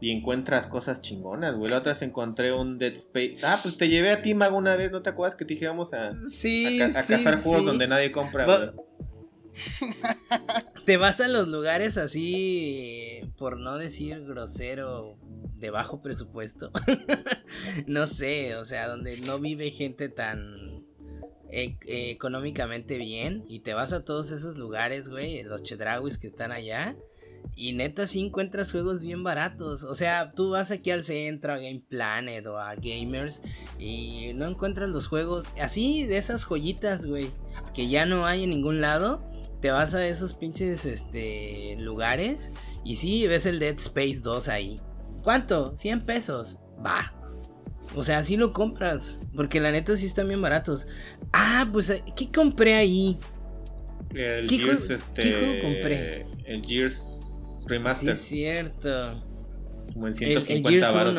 [0.00, 1.70] y encuentras cosas chingonas, güey.
[1.70, 3.38] La otra vez encontré un Dead Space.
[3.42, 5.66] Ah, pues te llevé a ti, Mago, una vez, ¿no te acuerdas que te dije
[5.66, 7.66] vamos a, a, Sí, ca- a sí, cazar juegos sí.
[7.66, 8.70] donde nadie compra, Va- güey?
[10.84, 15.16] Te vas a los lugares así, por no decir grosero,
[15.58, 16.70] de bajo presupuesto.
[17.86, 20.84] no sé, o sea, donde no vive gente tan
[21.50, 23.44] e- eh, económicamente bien.
[23.48, 26.96] Y te vas a todos esos lugares, güey, los chedrauis que están allá.
[27.54, 29.84] Y neta sí encuentras juegos bien baratos.
[29.84, 33.42] O sea, tú vas aquí al centro, a Game Planet o a Gamers
[33.78, 37.30] y no encuentras los juegos así de esas joyitas, güey,
[37.72, 39.22] que ya no hay en ningún lado.
[39.60, 42.52] Te vas a esos pinches este lugares
[42.84, 44.80] y sí ves el Dead Space 2 ahí.
[45.26, 45.76] ¿Cuánto?
[45.76, 46.58] 100 pesos.
[46.86, 47.12] Va.
[47.96, 50.86] O sea, sí lo compras, porque la neta sí están bien baratos.
[51.32, 53.18] Ah, pues ¿qué compré ahí?
[54.14, 55.22] El ¿Qué Gears, este.
[55.22, 56.26] qué juego compré?
[56.44, 58.10] El Gears Sí Remaster.
[58.10, 59.20] es cierto.
[59.94, 61.16] Como en El, el 150 Gears varos.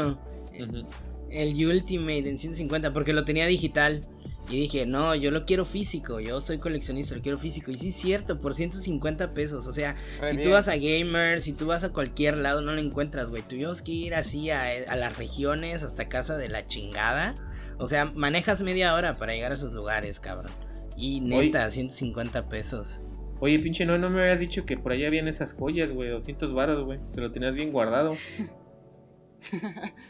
[0.57, 0.67] 1.
[0.79, 0.87] Ujú.
[1.29, 4.07] El Ultimate en 150 porque lo tenía digital.
[4.49, 7.69] Y dije, no, yo lo quiero físico, yo soy coleccionista, lo quiero físico.
[7.69, 9.67] Y sí es cierto, por 150 pesos.
[9.67, 9.95] O sea,
[10.29, 13.41] si tú vas a Gamer, si tú vas a cualquier lado, no lo encuentras, güey.
[13.43, 17.35] Tuvimos que ir así a, a las regiones, hasta casa de la chingada.
[17.77, 20.51] O sea, manejas media hora para llegar a esos lugares, cabrón.
[20.95, 23.01] Y neta, 150 pesos.
[23.41, 26.09] Oye, pinche, no, no me habías dicho que por allá habían esas joyas, güey.
[26.09, 26.99] 200 varos, güey.
[27.13, 28.13] Que lo tenías bien guardado.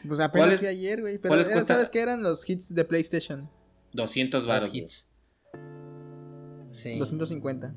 [0.07, 1.17] Pues apenas ¿Cuáles- fui ayer, güey.
[1.17, 1.73] Pero cuáles era- cuesta?
[1.73, 3.49] ¿sabes qué eran los hits de PlayStation?
[3.93, 4.69] 200 Los varos.
[4.69, 4.81] güey.
[4.83, 5.09] hits.
[6.69, 6.97] Sí.
[6.99, 7.73] 250.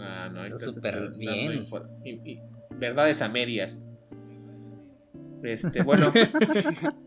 [0.00, 1.62] Ah, no, Está súper bien.
[2.04, 2.40] y- y-
[2.78, 3.78] Verdades a medias.
[5.42, 6.12] Este, bueno.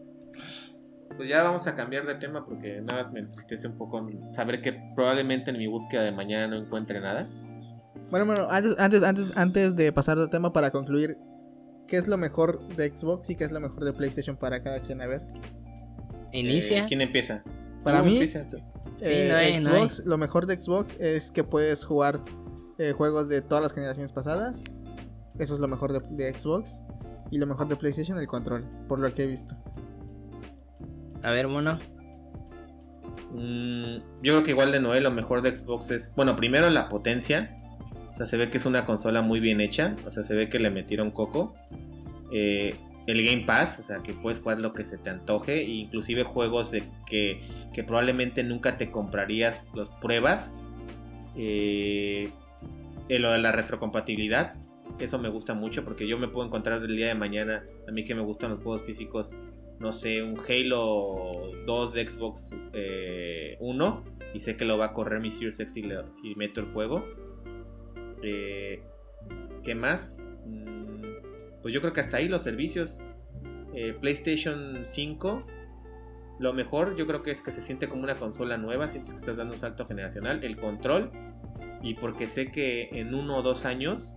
[1.18, 4.62] pues ya vamos a cambiar de tema porque nada más me entristece un poco saber
[4.62, 7.28] que probablemente en mi búsqueda de mañana no encuentre nada.
[8.10, 11.18] Bueno, bueno, antes, antes, antes, antes de pasar al tema para concluir,
[11.88, 14.82] ¿qué es lo mejor de Xbox y qué es lo mejor de PlayStation para cada
[14.82, 15.02] quien?
[15.02, 15.22] A ver.
[16.32, 16.84] Inicia.
[16.84, 17.44] Eh, ¿Quién empieza?
[17.84, 18.20] Para Tú mí,
[19.02, 22.22] eh, no hay, no Xbox, lo mejor de Xbox es que puedes jugar
[22.78, 24.88] eh, juegos de todas las generaciones pasadas.
[25.38, 26.82] Eso es lo mejor de, de Xbox.
[27.32, 29.56] Y lo mejor de PlayStation, el control, por lo que he visto.
[31.24, 31.80] A ver, mono.
[33.32, 36.90] Mm, yo creo que igual de Noel lo mejor de Xbox es, bueno, primero la
[36.90, 37.58] potencia.
[38.14, 39.96] O sea, se ve que es una consola muy bien hecha.
[40.06, 41.56] O sea, se ve que le metieron coco.
[42.32, 42.76] Eh,
[43.08, 45.62] el Game Pass, o sea, que puedes jugar lo que se te antoje.
[45.62, 47.42] E inclusive juegos de que,
[47.74, 50.56] que probablemente nunca te comprarías los pruebas.
[51.36, 52.30] Eh,
[53.10, 54.54] eh, lo de la retrocompatibilidad.
[55.00, 57.64] Eso me gusta mucho porque yo me puedo encontrar el día de mañana.
[57.88, 59.36] A mí que me gustan los juegos físicos
[59.84, 64.94] no sé, un Halo 2 de Xbox eh, 1 y sé que lo va a
[64.94, 67.06] correr mi Series X si, meto el juego.
[68.22, 68.82] Eh,
[69.62, 70.32] ¿Qué más?
[71.64, 73.02] Pues yo creo que hasta ahí los servicios.
[73.74, 75.44] Eh, PlayStation 5.
[76.40, 79.20] Lo mejor yo creo que es que se siente como una consola nueva, sientes que
[79.20, 80.44] estás dando un salto generacional.
[80.44, 81.10] El control.
[81.82, 84.16] Y porque sé que en uno o dos años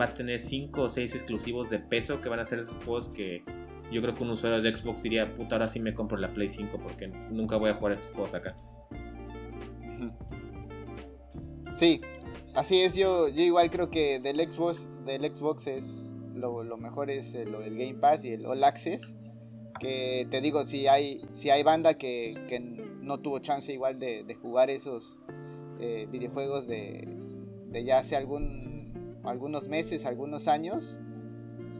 [0.00, 3.10] va a tener 5 o 6 exclusivos de peso que van a ser esos juegos
[3.10, 3.44] que
[3.92, 6.48] yo creo que un usuario de Xbox diría, puta, ahora sí me compro la Play
[6.48, 8.56] 5 porque nunca voy a jugar estos juegos acá.
[11.74, 12.00] Sí,
[12.54, 12.96] así es.
[12.96, 17.60] Yo, yo igual creo que del Xbox, del Xbox es lo, lo mejor es lo
[17.60, 19.16] del Game Pass y el All Access.
[19.80, 24.36] Que te digo, si hay, si hay banda que, que no tuvo chance igual de,
[24.40, 25.18] jugar esos
[25.80, 27.08] eh, videojuegos de,
[27.68, 31.00] de ya hace algún, algunos meses, algunos años,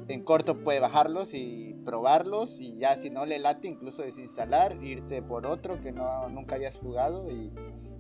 [0.09, 5.23] en corto puede bajarlos y probarlos y ya si no le late incluso desinstalar, irte
[5.23, 7.53] por otro que no, nunca habías jugado y,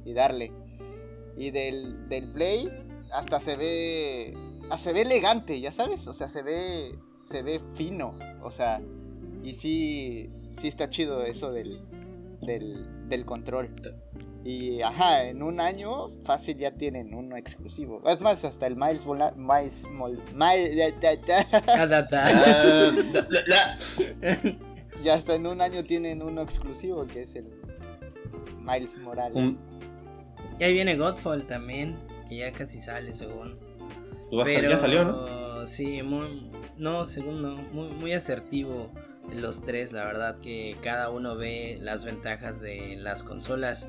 [0.05, 0.53] y darle.
[1.37, 2.69] Y del, del Play
[3.13, 4.35] hasta se ve
[4.77, 8.81] se ve elegante, ya sabes, o sea, se ve se ve fino, o sea,
[9.43, 11.81] y sí sí está chido eso del
[12.41, 13.71] del, del control.
[14.45, 18.03] Y ajá, en un año fácil ya tienen uno exclusivo.
[18.09, 20.93] Es más, hasta el Miles Mola- Miles Mol- Miles-.
[21.69, 21.87] Ah,
[25.05, 27.47] ya hasta en un año tienen uno exclusivo que es el
[28.61, 29.59] Miles Morales.
[30.59, 31.97] Y ahí viene Godfall también,
[32.29, 33.59] que ya casi sale según.
[34.39, 35.67] Vas a- ya salió, ¿no?
[35.67, 38.93] Sí, muy, no, según no, muy, muy asertivo
[39.33, 43.89] los tres, la verdad que cada uno ve las ventajas de las consolas.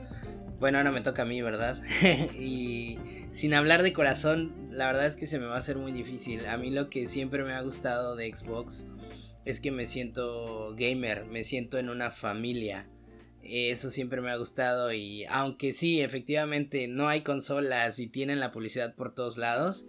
[0.59, 1.81] Bueno, ahora me toca a mí, ¿verdad?
[2.39, 2.99] y
[3.31, 6.45] sin hablar de corazón, la verdad es que se me va a hacer muy difícil.
[6.45, 8.85] A mí lo que siempre me ha gustado de Xbox
[9.45, 12.87] es que me siento gamer, me siento en una familia.
[13.41, 18.53] Eso siempre me ha gustado y aunque sí, efectivamente no hay consolas y tienen la
[18.53, 19.87] publicidad por todos lados,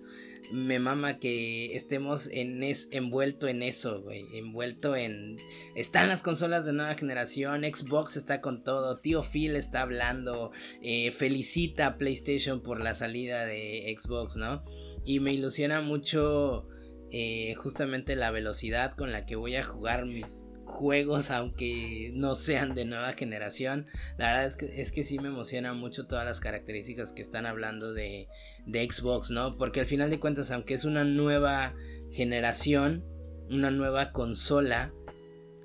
[0.55, 5.39] me mama que estemos en es, envuelto en eso, güey, envuelto en
[5.75, 11.11] están las consolas de nueva generación, Xbox está con todo, tío Phil está hablando, eh,
[11.11, 14.65] felicita a PlayStation por la salida de Xbox, ¿no?
[15.05, 16.69] Y me ilusiona mucho
[17.11, 22.75] eh, justamente la velocidad con la que voy a jugar mis juegos aunque no sean
[22.75, 23.87] de nueva generación.
[24.19, 27.47] La verdad es que, es que sí me emociona mucho todas las características que están
[27.47, 28.29] hablando de,
[28.67, 31.75] de Xbox no porque al final de cuentas aunque es una nueva
[32.11, 33.05] generación
[33.49, 34.93] una nueva consola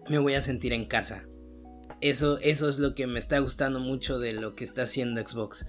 [0.09, 1.25] me voy a sentir en casa.
[2.01, 5.65] Eso, eso es lo que me está gustando mucho de lo que está haciendo Xbox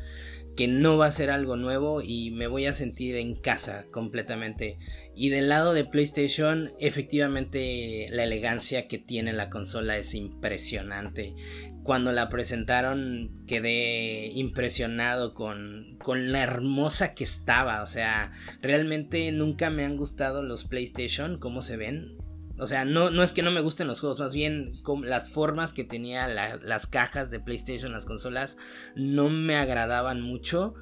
[0.61, 4.79] que no va a ser algo nuevo y me voy a sentir en casa completamente.
[5.17, 11.35] Y del lado de PlayStation, efectivamente la elegancia que tiene la consola es impresionante.
[11.83, 17.83] Cuando la presentaron quedé impresionado con, con la hermosa que estaba.
[17.83, 22.19] O sea, realmente nunca me han gustado los PlayStation, cómo se ven.
[22.61, 25.31] O sea, no, no es que no me gusten los juegos, más bien con las
[25.31, 28.59] formas que tenía la- las cajas de PlayStation, las consolas,
[28.95, 30.75] no me agradaban mucho.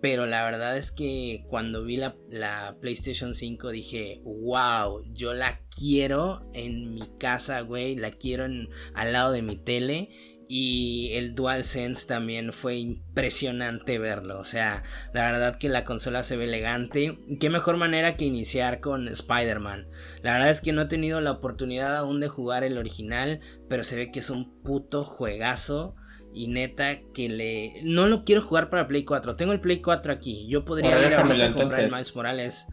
[0.00, 5.62] Pero la verdad es que cuando vi la, la PlayStation 5 dije, wow, yo la
[5.74, 10.10] quiero en mi casa, güey, la quiero al lado de mi tele.
[10.48, 14.38] Y el DualSense también fue impresionante verlo.
[14.38, 17.18] O sea, la verdad que la consola se ve elegante.
[17.40, 19.88] Qué mejor manera que iniciar con Spider-Man.
[20.22, 23.84] La verdad es que no he tenido la oportunidad aún de jugar el original, pero
[23.84, 25.94] se ve que es un puto juegazo.
[26.36, 27.74] Y neta que le...
[27.84, 29.36] No lo quiero jugar para Play 4.
[29.36, 30.48] Tengo el Play 4 aquí.
[30.48, 31.92] Yo podría ir ahorita a comprar el.
[31.92, 32.66] Miles Morales.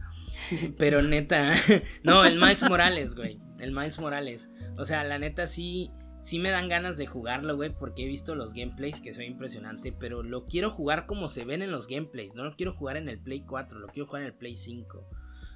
[0.78, 1.54] Pero neta...
[2.02, 3.38] no, el Miles Morales, güey.
[3.60, 4.50] el Miles Morales.
[4.76, 8.36] O sea, la neta sí, sí me dan ganas de jugarlo, güey, porque he visto
[8.36, 12.36] los gameplays que son impresionante, pero lo quiero jugar como se ven en los gameplays,
[12.36, 15.04] no lo quiero jugar en el Play 4, lo quiero jugar en el Play 5.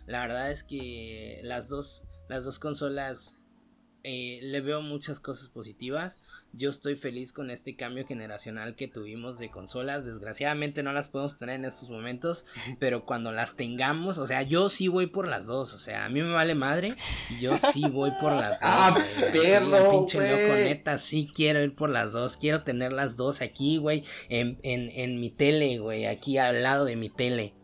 [0.06, 3.38] La verdad es que las dos, las dos consolas
[4.08, 6.20] eh, le veo muchas cosas positivas.
[6.52, 10.06] Yo estoy feliz con este cambio generacional que tuvimos de consolas.
[10.06, 12.46] Desgraciadamente no las podemos tener en estos momentos,
[12.78, 15.74] pero cuando las tengamos, o sea, yo sí voy por las dos.
[15.74, 16.94] O sea, a mí me vale madre.
[17.40, 18.62] Yo sí voy por las dos.
[18.62, 18.96] Ah,
[19.32, 22.36] perro, pinche loco, neta, sí quiero ir por las dos.
[22.36, 26.84] Quiero tener las dos aquí, güey, en, en, en mi tele, güey, aquí al lado
[26.84, 27.54] de mi tele.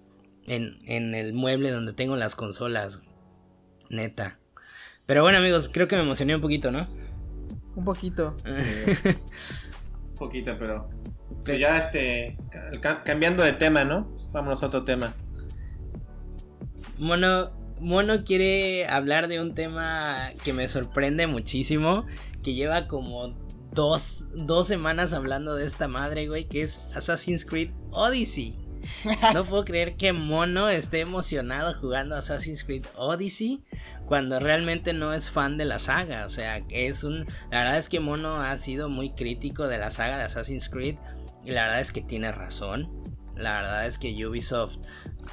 [0.45, 3.01] En, en el mueble donde tengo las consolas.
[3.91, 4.42] Neta.
[5.07, 6.87] Pero bueno, amigos, creo que me emocioné un poquito, ¿no?
[7.77, 8.37] Un poquito.
[8.47, 10.89] Un poquito, pero.
[11.45, 12.37] Pues ya este.
[12.81, 14.09] ca- cambiando de tema, ¿no?
[14.33, 15.15] Vámonos a otro tema.
[16.99, 22.07] Mono, Mono quiere hablar de un tema que me sorprende muchísimo,
[22.45, 23.35] que lleva como
[23.73, 28.57] dos, dos semanas hablando de esta madre, güey, que es Assassin's Creed Odyssey.
[29.35, 33.63] No puedo creer que Mono esté emocionado jugando Assassin's Creed Odyssey
[34.07, 36.27] cuando realmente no es fan de la saga.
[36.27, 37.27] O sea, es un.
[37.51, 40.97] La verdad es que Mono ha sido muy crítico de la saga de Assassin's Creed.
[41.45, 42.91] Y la verdad es que tiene razón.
[43.37, 44.79] La verdad es que Ubisoft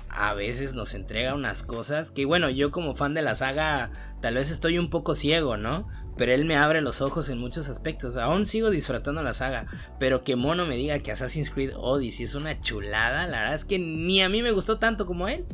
[0.10, 4.36] a veces nos entrega unas cosas que, bueno, yo como fan de la saga, tal
[4.36, 5.88] vez estoy un poco ciego, ¿no?
[6.20, 8.18] Pero él me abre los ojos en muchos aspectos.
[8.18, 9.66] Aún sigo disfrutando la saga.
[10.00, 13.26] Pero que Mono me diga que Assassin's Creed Odyssey es una chulada.
[13.26, 15.46] La verdad es que ni a mí me gustó tanto como él.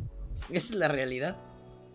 [0.50, 1.36] Esa es la realidad.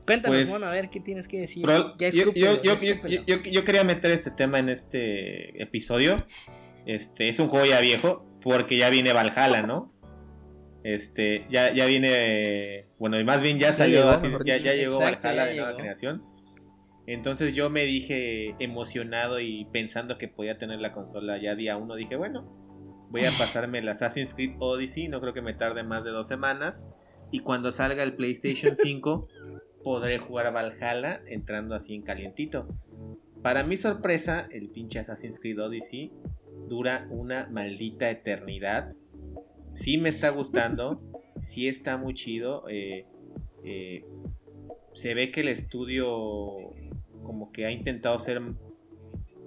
[0.05, 1.63] Cuéntanos, Pues, Mono, a ver qué tienes que decir.
[1.67, 3.23] Ya yo, escúpelo, yo- yo- ya yo- escúpelo.
[3.27, 6.17] yo- yo quería meter este tema en este episodio.
[6.85, 9.93] Este es un juego ya viejo porque ya viene Valhalla, ¿no?
[10.83, 14.95] Este ya, ya viene, bueno, y más bien ya Ya salió, llegó, así- ya, llegó
[14.95, 15.77] Exacto, Valhalla ya de nueva llegó.
[15.77, 16.23] generación.
[17.13, 21.95] Entonces yo me dije emocionado y pensando que podía tener la consola ya día uno,
[21.95, 22.45] dije, bueno,
[23.09, 26.27] voy a pasarme el Assassin's Creed Odyssey, no creo que me tarde más de dos
[26.27, 26.87] semanas.
[27.29, 29.27] Y cuando salga el PlayStation 5,
[29.83, 32.67] podré jugar a Valhalla entrando así en calientito.
[33.41, 36.13] Para mi sorpresa, el pinche Assassin's Creed Odyssey
[36.69, 38.93] dura una maldita eternidad.
[39.73, 41.01] Sí me está gustando,
[41.39, 42.69] sí está muy chido.
[42.69, 43.05] eh,
[43.65, 44.05] eh,
[44.93, 46.71] se ve que el estudio
[47.23, 48.41] como que ha intentado ser...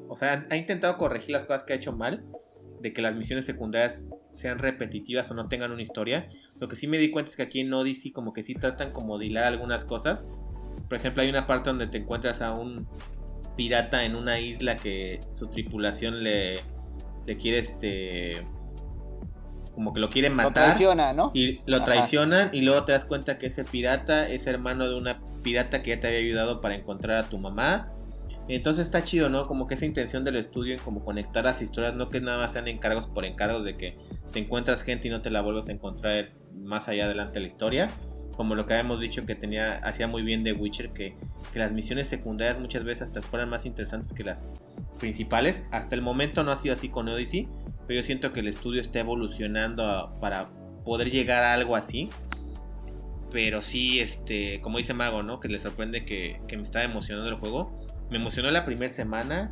[0.08, 2.24] O sea, ha intentado corregir las cosas que ha hecho mal.
[2.80, 6.28] De que las misiones secundarias sean repetitivas o no tengan una historia.
[6.60, 8.92] Lo que sí me di cuenta es que aquí en Odyssey como que sí tratan
[8.92, 10.26] como de hilar algunas cosas.
[10.88, 12.86] Por ejemplo, hay una parte donde te encuentras a un
[13.56, 16.60] pirata en una isla que su tripulación le,
[17.26, 18.46] le quiere este...
[19.74, 20.52] Como que lo quieren Lo matar.
[20.66, 21.30] traiciona, ¿no?
[21.32, 21.86] Y lo Ajá.
[21.86, 25.90] traicionan y luego te das cuenta que ese pirata es hermano de una pirata que
[25.90, 27.92] ya te había ayudado para encontrar a tu mamá.
[28.48, 29.44] Entonces está chido, ¿no?
[29.44, 32.52] Como que esa intención del estudio en como conectar las historias, no que nada más
[32.52, 33.96] sean encargos por encargos de que
[34.32, 37.46] te encuentras gente y no te la vuelves a encontrar más allá adelante de la
[37.46, 37.88] historia.
[38.36, 41.14] Como lo que habíamos dicho que tenía, hacía muy bien de Witcher, que,
[41.52, 44.52] que las misiones secundarias muchas veces hasta fueran más interesantes que las
[44.98, 45.64] principales.
[45.70, 47.48] Hasta el momento no ha sido así con Odyssey,
[47.86, 50.48] pero yo siento que el estudio está evolucionando a- para
[50.84, 52.08] poder llegar a algo así.
[53.34, 55.40] Pero sí, este, como dice Mago, ¿no?
[55.40, 57.76] Que le sorprende que, que me estaba emocionando el juego.
[58.08, 59.50] Me emocionó la primera semana.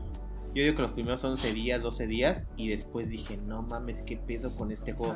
[0.54, 2.46] Yo digo que los primeros 11 días, 12 días.
[2.56, 5.14] Y después dije, no mames, ¿qué pedo con este juego?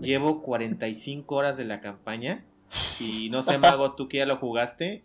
[0.00, 2.46] Llevo 45 horas de la campaña.
[2.98, 5.04] Y no sé, Mago, tú que ya lo jugaste.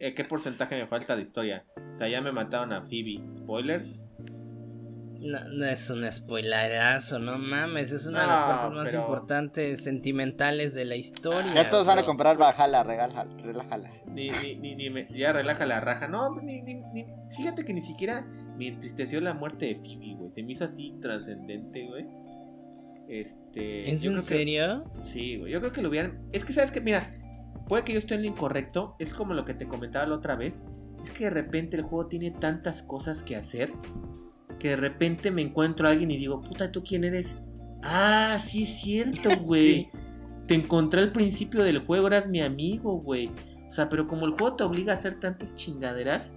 [0.00, 1.64] eh, ¿Qué porcentaje me falta de historia?
[1.92, 3.20] O sea, ya me mataron a Phoebe.
[3.36, 3.86] Spoiler.
[5.20, 9.84] No, no es un spoilerazo, no mames, es una de las partes más pero- importantes,
[9.84, 11.52] sentimentales de la historia.
[11.52, 13.90] Ya todos van a comprar regala, relájala.
[14.06, 16.08] Ni, ni, ni, ni me- ya relaja la raja.
[16.08, 17.06] No, ni, ni- ni-
[17.36, 18.22] fíjate que ni siquiera
[18.56, 20.30] me entristeció la muerte de Phoebe, güey.
[20.30, 22.06] Se me hizo así trascendente, güey.
[23.08, 23.90] Este.
[23.92, 24.84] ¿Es yo en creo que- serio?
[25.04, 25.52] sí, güey.
[25.52, 26.18] Yo creo que lo hubieran.
[26.32, 27.14] Es que, ¿sabes que Mira,
[27.68, 28.96] puede que yo esté en lo incorrecto.
[28.98, 30.62] Es como lo que te comentaba la otra vez.
[31.04, 33.70] Es que de repente el juego tiene tantas cosas que hacer.
[34.60, 37.36] Que de repente me encuentro a alguien y digo, puta, ¿tú quién eres?
[37.82, 39.62] Ah, sí es cierto, güey.
[39.62, 39.88] Sí.
[40.46, 43.30] Te encontré al principio del juego, eras mi amigo, güey.
[43.68, 46.36] O sea, pero como el juego te obliga a hacer tantas chingaderas,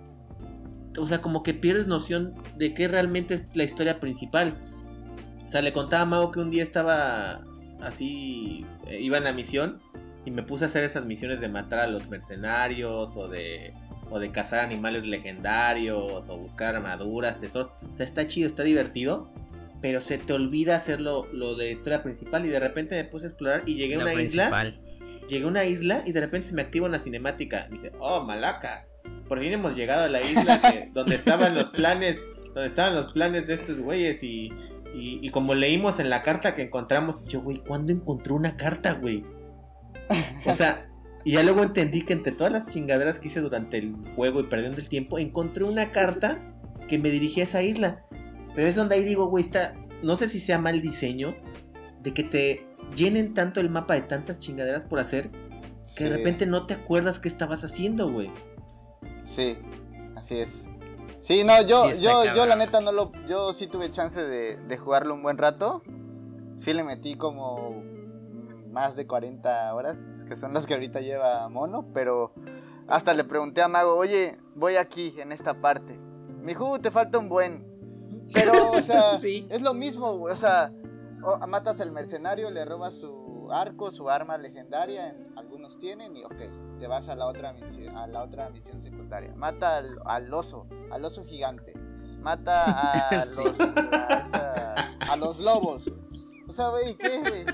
[0.98, 4.58] o sea, como que pierdes noción de qué realmente es la historia principal.
[5.46, 7.44] O sea, le contaba a Mago que un día estaba
[7.82, 9.80] así, eh, iba en la misión
[10.26, 13.74] y me puse a hacer esas misiones de matar a los mercenarios o de,
[14.10, 17.72] o de cazar animales legendarios o buscar armaduras, tesoros.
[17.92, 19.30] O sea, está chido, está divertido.
[19.82, 23.26] Pero se te olvida hacer lo, lo de historia principal y de repente me puse
[23.26, 24.80] a explorar y llegué a La una isla principal.
[25.28, 27.66] llegué a una isla y de repente se me activa una cinemática.
[27.68, 28.86] Y dice, oh, malaca.
[29.28, 33.12] por fin hemos llegado a la isla que- donde estaban los planes, donde estaban los
[33.12, 34.54] planes de estos güeyes y,
[34.96, 38.94] y, y como leímos en la carta que encontramos, yo, güey, ¿cuándo encontré una carta,
[38.94, 39.26] güey?
[40.46, 40.88] O sea,
[41.24, 44.44] y ya luego entendí que entre todas las chingaderas que hice durante el juego y
[44.44, 46.40] perdiendo el tiempo, encontré una carta
[46.88, 48.06] que me dirigía a esa isla.
[48.56, 51.36] Pero es donde ahí digo, güey, está, no sé si sea mal diseño,
[52.02, 55.32] de que te llenen tanto el mapa de tantas chingaderas por hacer,
[55.98, 58.30] que de repente no te acuerdas qué estabas haciendo, güey.
[59.24, 59.58] Sí,
[60.16, 60.70] así es.
[61.20, 63.14] Sí, no, yo, Sí yo, yo la neta no lo.
[63.26, 65.82] Yo sí tuve chance de, de jugarlo un buen rato.
[66.56, 67.63] Sí le metí como
[68.74, 72.34] más de 40 horas, que son las que ahorita lleva Mono, pero
[72.88, 75.98] hasta le pregunté a Mago, oye, voy aquí, en esta parte.
[76.42, 77.72] Me dijo, "Uh, te falta un buen.
[78.34, 79.48] Pero, o sea, Sí.
[79.50, 80.74] es lo mismo, güey, o sea,
[81.48, 86.80] matas al mercenario, le robas su arco, su arma legendaria, en- algunos tienen, y ok,
[86.80, 89.34] te vas a la otra misión, a la otra misión secundaria.
[89.36, 91.74] Mata al, al oso, al oso gigante.
[92.20, 94.74] Mata a los a, esa-
[95.12, 95.92] a los lobos.
[96.48, 97.46] O sea, güey, ¿qué, güey?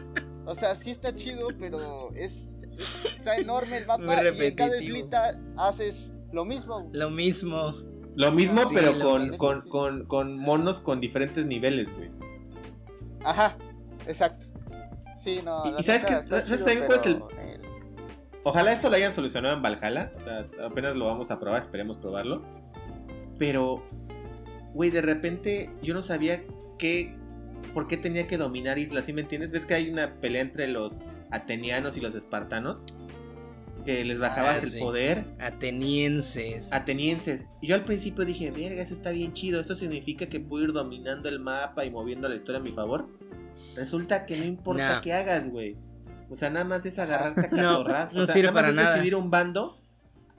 [0.50, 4.82] O sea, sí está chido, pero es, es- está enorme el mapa y en cada
[4.82, 6.82] islita haces lo mismo.
[6.82, 7.00] güey.
[7.00, 7.76] Lo mismo.
[8.16, 9.70] Lo mismo, Sí, pero lo con, mismo, con, sí.
[9.70, 12.10] con, con monos con diferentes niveles, güey.
[13.24, 13.58] Ajá,
[14.08, 14.47] exacto.
[15.16, 15.64] Sí, no.
[15.80, 17.60] Y- ¿sabes eh,
[18.43, 20.12] Ojalá esto lo hayan solucionado en Valhalla.
[20.16, 22.41] O sea, apenas lo vamos a probar, esperemos probarlo.
[23.38, 23.84] Pero,
[24.74, 26.43] güey, de repente yo no sabía
[26.78, 27.16] qué.
[27.74, 29.05] ¿Por qué tenía que dominar islas?
[29.05, 29.51] ¿Sí me entiendes?
[29.51, 32.86] ¿Ves que hay una pelea entre los atenianos y los espartanos?
[33.86, 35.26] Que les bajabas Ah, el poder.
[35.39, 36.72] Atenienses.
[36.74, 37.47] Atenienses.
[37.62, 39.60] Y yo al principio dije, verga, eso está bien chido.
[39.62, 43.07] Esto significa que puedo ir dominando el mapa y moviendo la historia a mi favor.
[43.76, 45.01] Resulta que no importa No.
[45.01, 45.78] qué hagas, güey.
[46.30, 48.14] O sea, nada más es agarrarte a No, catorrazos.
[48.18, 48.91] no O sea, sirve nada más para es nada.
[48.93, 49.82] decidir un bando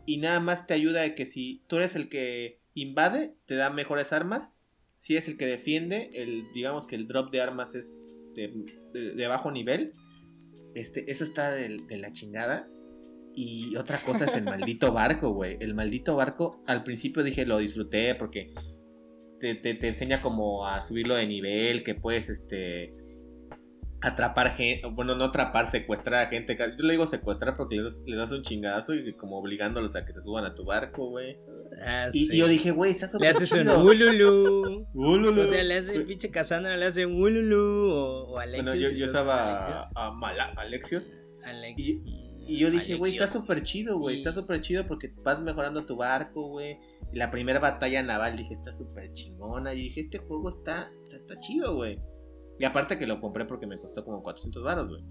[0.06, 3.70] y nada más te ayuda de que si tú eres el que invade, te da
[3.70, 4.52] mejores armas.
[5.00, 7.94] Si es el que defiende, el digamos que el drop de armas es
[8.36, 8.52] de,
[8.92, 9.94] de- de bajo nivel.
[10.74, 12.68] Este, eso está de, de la chingada.
[13.34, 15.56] Y otra cosa es el maldito barco, güey.
[15.60, 18.52] El maldito barco, al principio dije lo disfruté porque
[19.40, 22.92] te, te- te enseña como a subirlo de nivel, que puedes este
[24.02, 26.56] atrapar gente, bueno, no atrapar, secuestrar a gente.
[26.56, 30.04] Yo le digo secuestrar porque les das, les das un chingadazo y como obligándolos a
[30.06, 31.36] que se suban a tu barco, güey.
[31.86, 32.36] Ah, Y, sí.
[32.36, 33.84] y yo dije, güey, está Le súper haces un chido.
[33.84, 34.86] ululu.
[34.94, 35.42] Ululu.
[35.42, 37.90] O sea, le hace pinche Cassandra, le hace un ululu.
[37.92, 38.64] O, o Alexios.
[38.66, 39.92] Bueno, yo, yo usaba Alexios.
[39.94, 41.10] a, Mala- Alexios.
[41.44, 42.02] Alex- Y,
[42.46, 44.16] y yo dije, güey, está súper chido, güey.
[44.16, 46.78] Está Y- súper chido porque vas mejorando tu barco, güey.
[47.12, 49.74] Y La primera batalla naval dije, está súper chingona.
[49.74, 51.98] Y dije, este juego está, está, está chido, güey.
[52.60, 55.02] Y aparte que lo compré porque me costó como 400 baros, güey.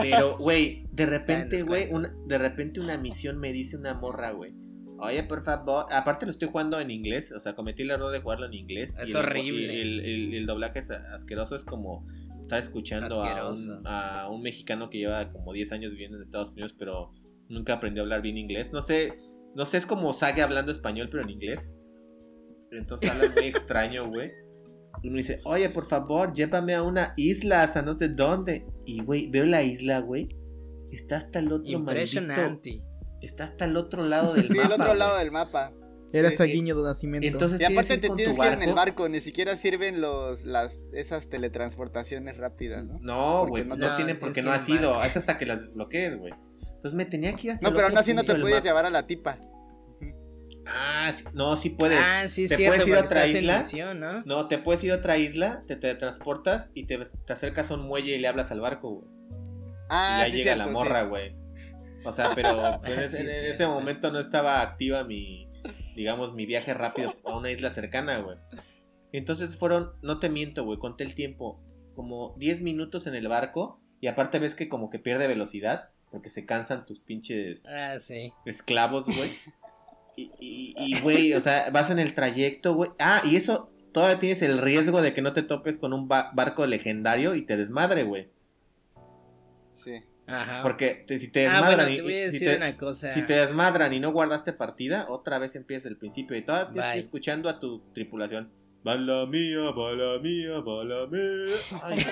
[0.00, 1.90] Pero, güey, de repente, en güey,
[2.26, 4.54] de repente una misión me dice una morra, güey.
[4.98, 8.20] Oye, por favor, aparte lo estoy jugando en inglés, o sea, cometí el error de
[8.20, 8.94] jugarlo en inglés.
[9.00, 9.82] Es y horrible.
[9.82, 12.06] El, el- el doblaje es asqueroso, es como
[12.42, 13.78] estar escuchando a Asqueroso.
[13.80, 17.10] un, a un mexicano que lleva como 10 años viviendo en Estados Unidos, pero
[17.48, 18.70] nunca aprendió a hablar bien inglés.
[18.72, 19.14] No sé,
[19.56, 21.72] no sé, es como Sage hablando español, pero en inglés.
[22.70, 24.30] Entonces habla muy extraño, güey.
[25.02, 28.64] Y me dice, oye, por favor, llévame a una isla, a no sé dónde.
[28.86, 30.28] Y, güey, veo la isla, güey.
[30.92, 31.78] Está hasta el otro maldito.
[31.78, 32.82] Impresionante.
[33.20, 34.66] Está hasta el otro lado del Sí, mapa.
[34.74, 35.72] el otro lado del mapa.
[36.12, 36.34] Era Sí.
[36.34, 37.26] ese guiño de nacimiento.
[37.26, 39.08] Entonces, Y aparte te tienes que ir en el barco.
[39.08, 42.98] ni siquiera sirven los, las, esas teletransportaciones rápidas, ¿no?
[43.00, 45.02] No, Porque güey, no no, porque no ha sido.
[45.02, 46.32] Es hasta que las desbloquees, güey.
[46.74, 48.60] Entonces me tenía que ir hasta No, el pero aún así no te mapa.
[48.60, 49.38] llevar a la tipa.
[50.66, 51.98] Ah, sí, no, sí puedes.
[52.00, 52.76] Ah, sí, ¿Te cierto.
[52.76, 53.58] puedes ir a otra isla?
[53.58, 54.20] misión, ¿no?
[54.22, 57.82] No, te puedes ir a otra isla, te teletransportas y te, te acercas a un
[57.82, 59.10] muelle y le hablas al barco, güey.
[59.90, 61.34] Ah, y ya sí, llega cierto, la morra, güey.
[62.04, 62.50] O sea, pero
[62.84, 63.30] en, cierto.
[63.32, 65.48] ese momento no estaba activa mi,
[65.96, 68.38] digamos, mi viaje rápido a una isla cercana, güey.
[69.12, 71.60] Entonces fueron, no te miento, güey, conté el tiempo,
[71.94, 76.30] como 10 minutos en el barco y aparte ves que como que pierde velocidad porque
[76.30, 78.32] se cansan tus pinches Ah, sí.
[78.46, 79.30] esclavos, güey.
[80.16, 82.90] Y, güey, o sea, vas en el trayecto, güey.
[82.98, 86.30] Ah, y eso, todavía tienes el riesgo de que no te topes con un ba-
[86.34, 88.28] barco legendario y te desmadre, güey.
[89.72, 90.02] Sí.
[90.26, 90.62] Ajá.
[90.62, 92.76] Porque te- si te ah, desmadran bueno, te voy a y- decir si, te, una
[92.76, 93.10] cosa.
[93.12, 96.90] si te desmadran y no guardaste partida, otra vez empieza el principio y todavía tienes
[96.90, 98.50] que ir escuchando a tu tripulación.
[98.84, 101.54] Bala mía, bala mía, bala mía.
[101.82, 102.04] Ay.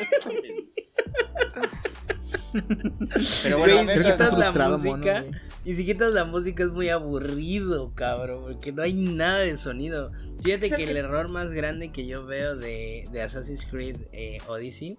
[3.43, 5.25] Pero Güey, bueno, si neta, quitas la mono, música.
[5.65, 10.11] Y si quitas la música es muy aburrido, cabrón, porque no hay nada de sonido.
[10.43, 14.39] Fíjate ¿Sabes que el error más grande que yo veo de, de Assassin's Creed eh,
[14.49, 14.97] Odyssey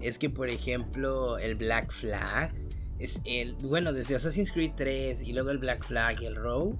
[0.00, 2.52] es que, por ejemplo, el Black Flag
[2.98, 6.78] es el, bueno, desde Assassin's Creed 3 y luego el Black Flag y el Row,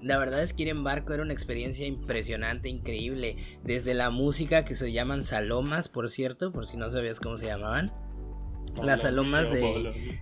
[0.00, 3.36] La verdad es que ir en barco era una experiencia impresionante, increíble.
[3.62, 7.46] Desde la música que se llaman salomas, por cierto, por si no sabías cómo se
[7.46, 7.92] llamaban.
[8.82, 10.20] Las salomas de,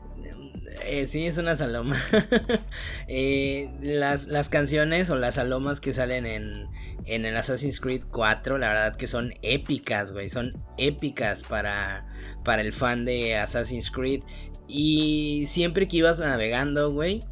[0.84, 1.96] eh, sí, es una saloma.
[3.08, 6.66] Eh, las, las, canciones o las salomas que salen en,
[7.04, 10.28] en el Assassin's Creed 4, la verdad que son épicas, güey.
[10.28, 12.06] Son épicas para,
[12.44, 14.22] para el fan de Assassin's Creed.
[14.68, 17.22] Y siempre que ibas navegando, güey,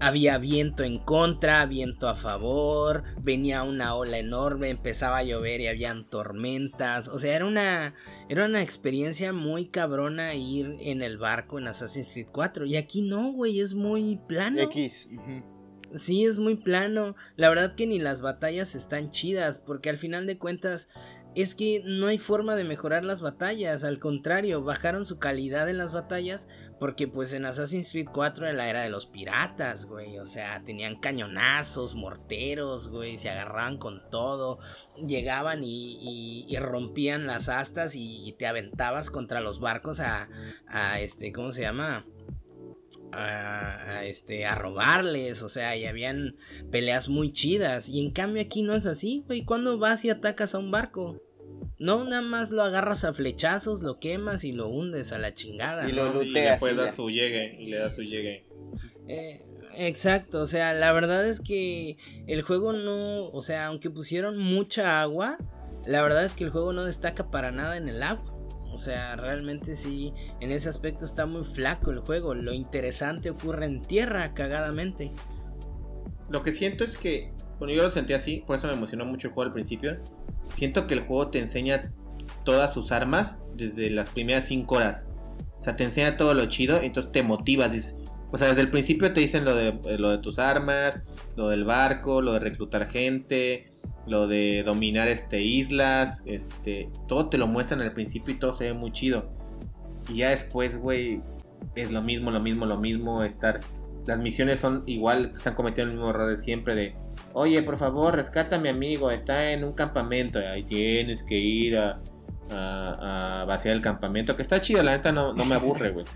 [0.00, 5.66] había viento en contra, viento a favor, venía una ola enorme, empezaba a llover y
[5.66, 7.08] habían tormentas.
[7.08, 7.94] O sea, era una,
[8.28, 12.66] era una experiencia muy cabrona ir en el barco en Assassin's Creed 4.
[12.66, 14.60] Y aquí no, güey, es muy plano.
[14.62, 15.08] X.
[15.94, 17.16] Sí, es muy plano.
[17.36, 20.90] La verdad que ni las batallas están chidas, porque al final de cuentas
[21.34, 25.78] es que no hay forma de mejorar las batallas, al contrario, bajaron su calidad en
[25.78, 26.48] las batallas
[26.78, 30.62] porque pues en Assassin's Creed 4 era la era de los piratas, güey, o sea,
[30.64, 34.58] tenían cañonazos, morteros, güey, se agarraban con todo,
[35.06, 40.28] llegaban y, rompían las astas y, te aventabas contra los barcos a,
[40.68, 42.04] a este, ¿cómo se llama?
[43.12, 46.36] A, este a robarles, o sea, y habían
[46.70, 50.54] peleas muy chidas y en cambio aquí no es así, güey, ¿cuándo vas y atacas
[50.54, 51.20] a un barco?
[51.78, 55.88] No, nada más lo agarras a flechazos, lo quemas y lo hundes a la chingada.
[55.88, 58.46] Y lo Y le puedes dar su llegue, y le das su llegue.
[59.06, 59.42] Eh,
[59.76, 65.00] exacto, o sea, la verdad es que el juego no, o sea, aunque pusieron mucha
[65.00, 65.38] agua,
[65.86, 68.37] la verdad es que el juego no destaca para nada en el agua.
[68.78, 72.32] O sea, realmente sí, en ese aspecto está muy flaco el juego.
[72.32, 75.10] Lo interesante ocurre en tierra, cagadamente.
[76.30, 79.26] Lo que siento es que, bueno, yo lo sentí así, por eso me emocionó mucho
[79.26, 79.98] el juego al principio.
[80.54, 81.92] Siento que el juego te enseña
[82.44, 85.08] todas sus armas desde las primeras 5 horas.
[85.58, 87.96] O sea, te enseña todo lo chido, entonces te motivas.
[88.30, 91.02] o sea, desde el principio te dicen lo de, lo de tus armas,
[91.34, 93.67] lo del barco, lo de reclutar gente,
[94.08, 98.64] lo de dominar este islas, este, todo te lo muestran al principio y todo se
[98.64, 99.30] ve muy chido.
[100.08, 101.20] Y ya después, güey,
[101.74, 103.60] es lo mismo, lo mismo, lo mismo, estar
[104.08, 106.94] las misiones son igual, están cometiendo el mismo error de siempre de,
[107.34, 111.76] "Oye, por favor, rescata a mi amigo, está en un campamento, ahí tienes que ir
[111.76, 112.00] a,
[112.50, 116.06] a, vaciar el campamento", que está chido, la neta no, no me aburre, güey.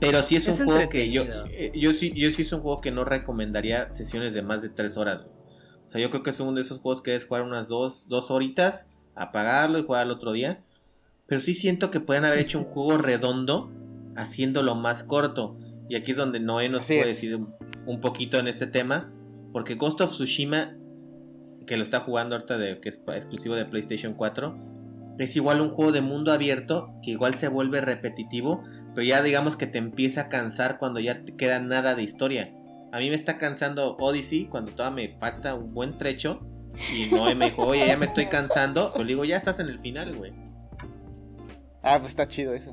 [0.00, 2.80] Pero sí es, un juego que yo, eh, yo sí, yo sí es un juego
[2.80, 5.26] que no recomendaría sesiones de más de tres horas.
[5.90, 8.06] O sea, yo creo que es uno de esos juegos que es jugar unas dos,
[8.08, 8.86] dos horitas,
[9.16, 10.60] apagarlo y jugar el otro día.
[11.26, 13.72] Pero sí siento que pueden haber hecho un juego redondo
[14.14, 15.58] haciéndolo más corto.
[15.88, 17.40] Y aquí es donde Noé nos puede decir
[17.86, 19.10] un, poquito en este tema.
[19.52, 20.76] Porque Ghost of Tsushima,
[21.66, 24.56] que lo está jugando ahorita de, que es exclusivo de PlayStation 4,
[25.18, 28.62] es igual un juego de mundo abierto que igual se vuelve repetitivo.
[28.94, 32.54] Pero ya digamos que te empieza a cansar cuando ya te queda nada de historia.
[32.92, 36.40] A mí me está cansando Odyssey cuando todavía me falta un buen trecho.
[36.94, 38.92] Y Noé me dijo, oye, ya me estoy cansando.
[38.94, 40.32] Pues digo, ya estás en el final, güey.
[41.82, 42.72] Ah, pues está chido eso.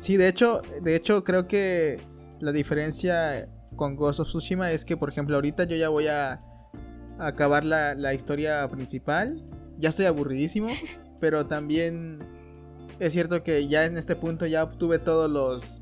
[0.00, 2.00] Sí, de hecho, de hecho creo que
[2.40, 6.40] la diferencia con Ghost of Tsushima es que, por ejemplo, ahorita yo ya voy a,
[7.18, 9.42] acabar la, la historia principal.
[9.78, 10.66] Ya estoy aburridísimo,
[11.20, 12.18] pero también
[12.98, 15.80] es cierto que ya en este punto ya obtuve todos los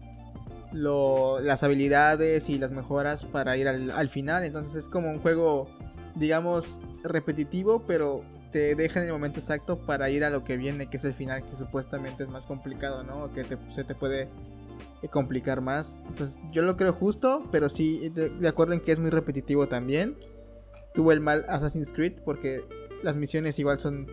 [0.72, 4.44] las habilidades y las mejoras para ir al, final.
[4.44, 5.66] Entonces es como un juego,
[6.14, 10.88] digamos, repetitivo, pero te deja en el momento exacto para ir a lo que viene,
[10.88, 13.32] que es el final, que supuestamente es más complicado, ¿no?
[13.32, 14.28] Que se te puede
[15.10, 16.00] complicar más.
[16.16, 20.16] Pues yo lo creo justo, pero sí, de, acuerdo en que es muy repetitivo también.
[20.94, 22.64] Tuvo el mal Assassin's Creed porque
[23.02, 24.06] las misiones igual son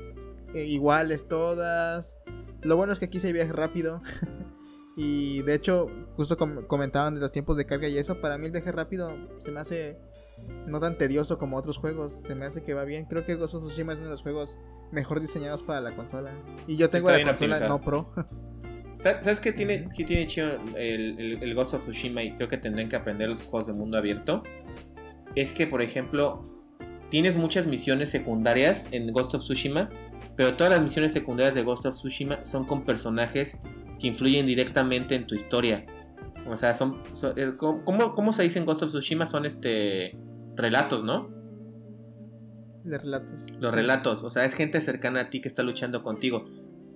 [0.53, 2.20] eh, iguales todas.
[2.62, 4.01] Lo bueno es que aquí se viaja rápido.
[4.98, 8.54] Y de hecho, justo comentaban de los tiempos de carga y eso, para mí el
[8.54, 9.98] viaje rápido se me hace
[10.68, 13.06] no tan tedioso como otros juegos, se me hace que va bien.
[13.06, 14.58] Creo que Ghost of Tsushima es uno de los juegos
[14.91, 16.32] mejor diseñados para la consola.
[16.66, 18.10] Y yo tengo la consola no pro.
[19.00, 22.89] ¿Sabes qué tiene, qué tiene chido el, el, Ghost of Tsushima y creo que tendrán
[22.89, 24.43] que aprender los juegos de mundo abierto?
[25.36, 26.43] Es que, por ejemplo,
[27.10, 29.89] tienes muchas misiones secundarias en Ghost of Tsushima,
[30.36, 33.60] pero todas las misiones secundarias de Ghost of Tsushima son con personajes
[34.00, 35.86] que influyen directamente en tu historia.
[36.48, 37.02] O sea, son,
[37.36, 39.26] eh, ¿cómo, se dice en Ghost of Tsushima?
[39.26, 40.16] Son este
[40.56, 41.30] relatos, ¿no?
[42.84, 43.48] De relatos.
[43.60, 46.46] Los relatos, o sea, es gente cercana a ti que está luchando contigo.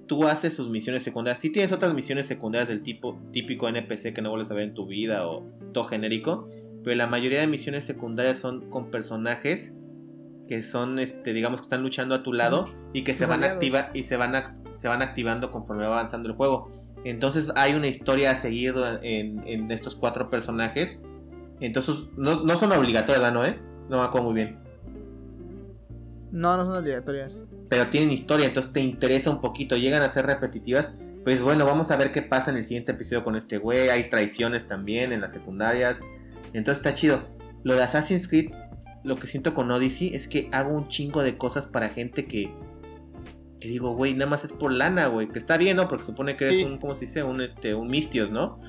[0.07, 1.41] Tú haces sus misiones secundarias.
[1.41, 4.73] Si tienes otras misiones secundarias del tipo típico NPC que no vuelves a ver en
[4.73, 5.43] tu vida o
[5.73, 6.47] todo genérico,
[6.83, 9.73] pero la mayoría de misiones secundarias son con personajes
[10.47, 13.59] que son este digamos que están luchando a tu lado y que se van a
[13.93, 14.33] y se van
[14.69, 16.78] se van activando conforme va avanzando el juego.
[17.03, 21.01] Entonces hay una historia a seguir en, estos cuatro personajes.
[21.59, 23.45] Entonces no, son obligatorias, ¿no?
[23.45, 23.59] Eh?
[23.89, 24.57] No me acuerdo muy bien.
[26.31, 27.43] No, no son obligatorias.
[27.69, 29.77] Pero tienen historia, entonces te interesa un poquito.
[29.77, 30.93] Llegan a ser repetitivas.
[31.23, 33.89] Pues bueno, vamos a ver qué pasa en el siguiente episodio con este güey.
[33.89, 36.01] Hay traiciones también en las secundarias.
[36.53, 37.23] Entonces está chido.
[37.63, 38.51] Lo de Assassin's Creed,
[39.03, 42.51] lo que siento con Odyssey es que hago un chingo de cosas para gente que.
[43.59, 45.27] Que digo, güey, nada más es por lana, güey.
[45.27, 45.87] Que está bien, ¿no?
[45.87, 46.61] Porque supone que Sí.
[46.61, 47.23] es un, ¿cómo se dice?
[47.23, 48.61] Un, este, un mistios, ¿no?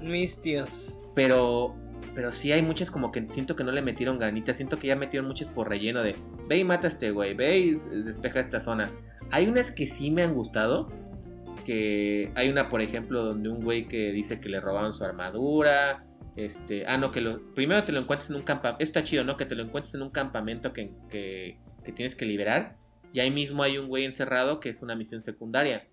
[0.00, 0.96] Mis tíos.
[1.14, 1.74] Pero,
[2.14, 4.56] pero sí hay muchas como que siento que no le metieron ganitas.
[4.56, 6.16] Siento que ya metieron muchas por relleno de
[6.48, 7.72] ve y mata a este güey, ve y
[8.04, 8.90] despeja esta zona.
[9.30, 10.88] Hay unas que sí me han gustado.
[11.64, 16.04] Que hay una, por ejemplo, donde un güey que dice que le robaron su armadura.
[16.34, 18.82] Este, ah, no, que lo, primero te lo encuentres en un campamento.
[18.82, 19.36] Está chido, ¿no?
[19.36, 22.76] Que te lo encuentres en un campamento que, que, que tienes que liberar.
[23.12, 25.86] Y ahí mismo hay un güey encerrado que es una misión secundaria.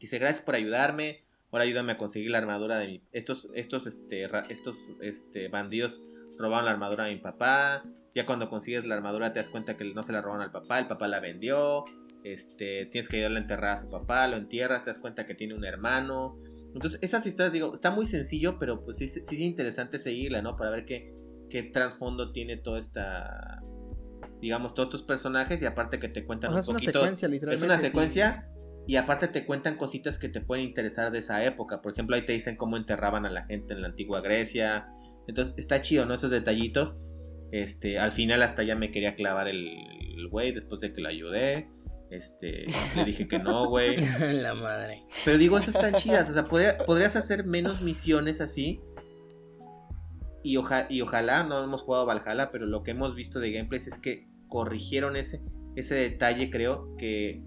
[0.00, 1.24] Dice, gracias por ayudarme.
[1.50, 3.02] Ahora ayúdame a conseguir la armadura de mi...
[3.12, 6.00] Estos, estos, este, estos este, bandidos
[6.36, 7.84] robaron la armadura de mi papá.
[8.14, 10.78] Ya cuando consigues la armadura te das cuenta que no se la robaron al papá,
[10.78, 11.84] el papá la vendió.
[12.22, 15.34] Este, tienes que ayudarle a enterrar a su papá, lo entierras, te das cuenta que
[15.34, 16.38] tiene un hermano.
[16.74, 20.56] Entonces, esas historias, digo, está muy sencillo, pero pues sí, sí es interesante seguirla, ¿no?
[20.56, 21.14] Para ver qué,
[21.50, 23.62] qué trasfondo tiene toda esta...
[24.44, 26.98] Digamos, todos estos personajes y aparte que te cuentan O sea, un es una poquito...
[27.00, 27.64] secuencia, Es literalmente.
[27.66, 27.86] una sí.
[27.86, 28.48] secuencia
[28.86, 31.80] y aparte te cuentan cositas que te pueden interesar de esa época.
[31.80, 34.86] Por ejemplo, ahí te dicen cómo enterraban a la gente en la antigua Grecia.
[35.26, 36.12] Entonces está chido, ¿no?
[36.12, 36.94] Esos detallitos.
[37.52, 39.66] Este, al final hasta ya me quería clavar el
[40.18, 41.68] el güey después de que lo ayudé.
[42.10, 42.66] Este,
[42.96, 43.96] le dije que no, güey.
[44.42, 45.04] la madre.
[45.24, 46.28] Pero digo, esas están chidas.
[46.28, 48.80] O sea, podría- podrías hacer menos misiones así.
[50.42, 53.86] Y, oja- y ojalá, no hemos jugado Valhalla, pero lo que hemos visto de gameplays
[53.86, 55.40] es que corrigieron ese,
[55.74, 57.42] ese detalle, creo, que,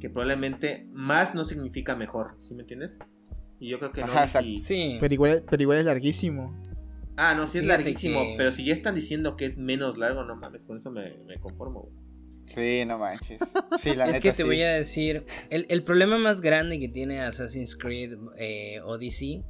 [0.00, 2.36] que probablemente más no significa mejor.
[2.42, 2.98] ¿Sí me entiendes?
[3.58, 4.08] Y yo creo que no.
[4.12, 4.58] Ajá, y-.
[4.58, 4.98] Sí.
[5.00, 6.54] Pero igual, pero igual es larguísimo.
[7.16, 9.96] Ah, no, sí es Fíjate larguísimo, que- pero si ya están diciendo que es menos
[9.96, 11.84] largo, no mames, con eso me, me conformo.
[11.84, 11.94] güey.
[12.44, 13.40] Sí, no manches.
[13.78, 14.42] Sí, la es neta que te sí.
[14.42, 19.42] voy a decir, el, el problema más grande que tiene Assassin's Creed eh, Odyssey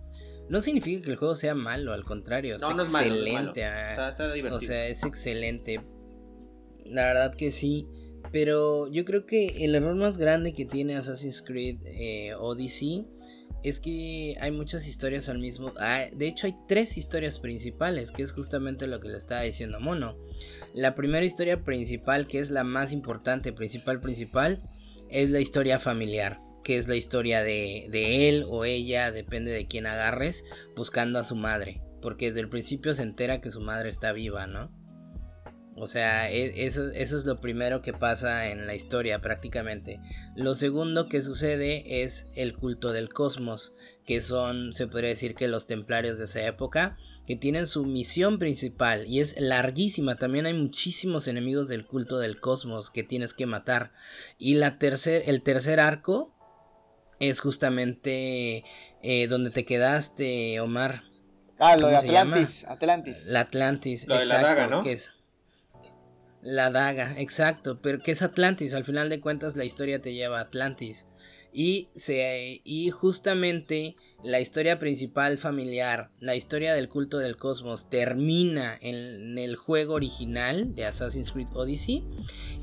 [0.48, 3.14] no significa que el juego sea malo, al contrario, está No, no es malo, no
[3.14, 3.48] es malo.
[3.50, 3.64] excelente.
[3.64, 4.56] ah, Está, está divertido.
[4.56, 5.80] O sea, es excelente.
[6.90, 7.86] La verdad que sí.
[8.32, 13.06] Pero yo creo que el error más grande que tiene Assassin's Creed eh, Odyssey
[13.62, 15.72] es que hay muchas historias al mismo.
[15.78, 19.80] ah, de hecho, hay tres historias principales, que es justamente lo que le estaba diciendo
[19.80, 20.16] Mono.
[20.72, 24.62] La primera historia principal, que es la más importante, principal, principal,
[25.10, 26.40] es la historia familiar.
[26.62, 30.44] Que es la historia de, de él o ella, depende de quién agarres,
[30.76, 31.80] buscando a su madre.
[32.00, 34.70] Porque desde el principio se entera que su madre está viva, ¿no?
[35.80, 39.98] O sea, e- eso, eso es lo primero que pasa en la historia prácticamente.
[40.36, 43.74] Lo segundo que sucede es el culto del cosmos,
[44.04, 48.38] que son, se podría decir que los templarios de esa época, que tienen su misión
[48.38, 50.16] principal y es larguísima.
[50.16, 53.92] También hay muchísimos enemigos del culto del cosmos que tienes que matar.
[54.36, 56.34] Y la tercer, el tercer arco
[57.20, 58.64] es justamente
[59.02, 61.04] eh, donde te quedaste, Omar.
[61.58, 61.96] Ah, lo de.
[61.96, 62.64] Atlantis.
[62.66, 63.26] Atlantis.
[63.28, 64.82] La Atlantis, Lo de la exacto, daga, ¿no?
[64.82, 65.14] que es
[66.42, 70.38] la daga, exacto, pero que es Atlantis, al final de cuentas la historia te lleva
[70.38, 71.06] a Atlantis.
[71.52, 78.78] Y se y justamente la historia principal familiar, la historia del culto del cosmos termina
[78.80, 82.04] en, el juego original de Assassin's Creed Odyssey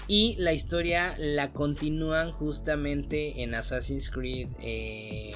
[0.08, 5.36] y la historia la continúan justamente en Assassin's Creed eh,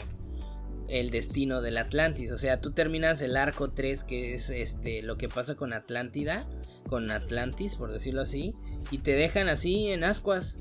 [0.87, 2.31] el destino del Atlantis.
[2.31, 6.47] O sea, tú terminas el arco 3, que es este lo que pasa con Atlántida,
[6.91, 8.53] con Atlantis, por decirlo así,
[8.91, 10.59] y te dejan así en ascuas.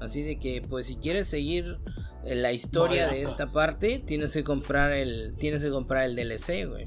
[0.00, 1.78] Así de que, pues, si quieres seguir
[2.24, 6.64] eh, la historia de esta parte, tienes que comprar el, tienes que comprar el DLC,
[6.64, 6.84] güey.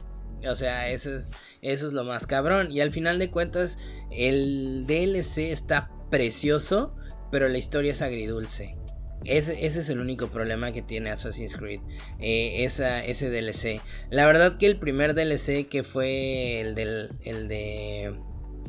[0.50, 2.72] O sea, eso es, eso es lo más cabrón.
[2.72, 3.78] Y al final de cuentas,
[4.10, 6.96] el DLC está precioso,
[7.30, 8.78] pero la historia es agridulce.
[9.26, 11.82] Ese, ese es el único problema que tiene Assassin's Creed.
[12.20, 13.82] eh, esa, ese DLC.
[14.10, 18.16] La verdad que el primer DLC que fue el, del, el de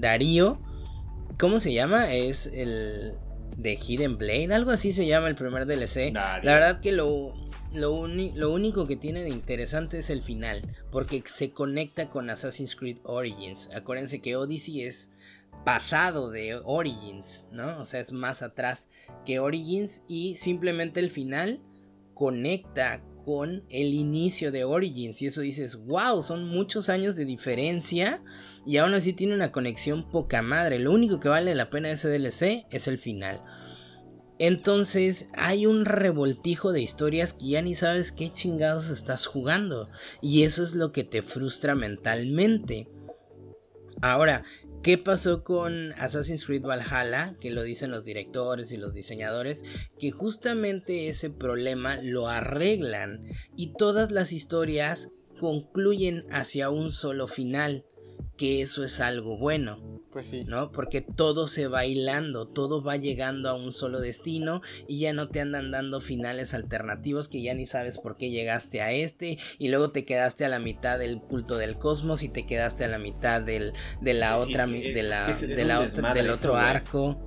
[0.02, 0.58] Darío.
[1.38, 2.12] ¿Cómo se llama?
[2.12, 3.14] Es el
[3.56, 4.52] de Hidden Blade.
[4.52, 6.12] Algo así se llama el primer DLC.
[6.12, 6.44] Darío.
[6.44, 7.28] La verdad que lo,
[7.72, 10.60] lo, uni- lo único que tiene de interesante es el final.
[10.90, 13.70] Porque se conecta con Assassin's Creed Origins.
[13.74, 15.10] Acuérdense que Odyssey es
[15.64, 17.78] pasado de Origins, ¿no?
[17.78, 18.88] O sea, es más atrás
[19.24, 21.60] que Origins y simplemente el final
[22.14, 28.20] conecta con el inicio de Origins y eso dices, wow, son muchos años de diferencia
[28.64, 30.78] y aún así tiene una conexión poca madre.
[30.78, 33.42] Lo único que vale la pena de ese DLC es el final.
[34.38, 39.88] Entonces hay un revoltijo de historias que ya ni sabes qué chingados estás jugando
[40.20, 42.88] y eso es lo que te frustra mentalmente.
[44.00, 44.42] Ahora,
[44.82, 47.36] ¿Qué pasó con Assassin's Creed Valhalla?
[47.40, 49.64] Que lo dicen los directores y los diseñadores,
[49.96, 53.24] que justamente ese problema lo arreglan
[53.56, 55.08] y todas las historias
[55.38, 57.84] concluyen hacia un solo final,
[58.36, 60.00] que eso es algo bueno.
[60.12, 60.44] Pues sí.
[60.46, 60.72] ¿No?
[60.72, 65.28] Porque todo se va hilando, todo va llegando a un solo destino y ya no
[65.28, 69.68] te andan dando finales alternativos que ya ni sabes por qué llegaste a este y
[69.68, 72.98] luego te quedaste a la mitad del culto del cosmos y te quedaste a la
[72.98, 77.18] mitad del, de la otra, de la, de la otra, del otro arco.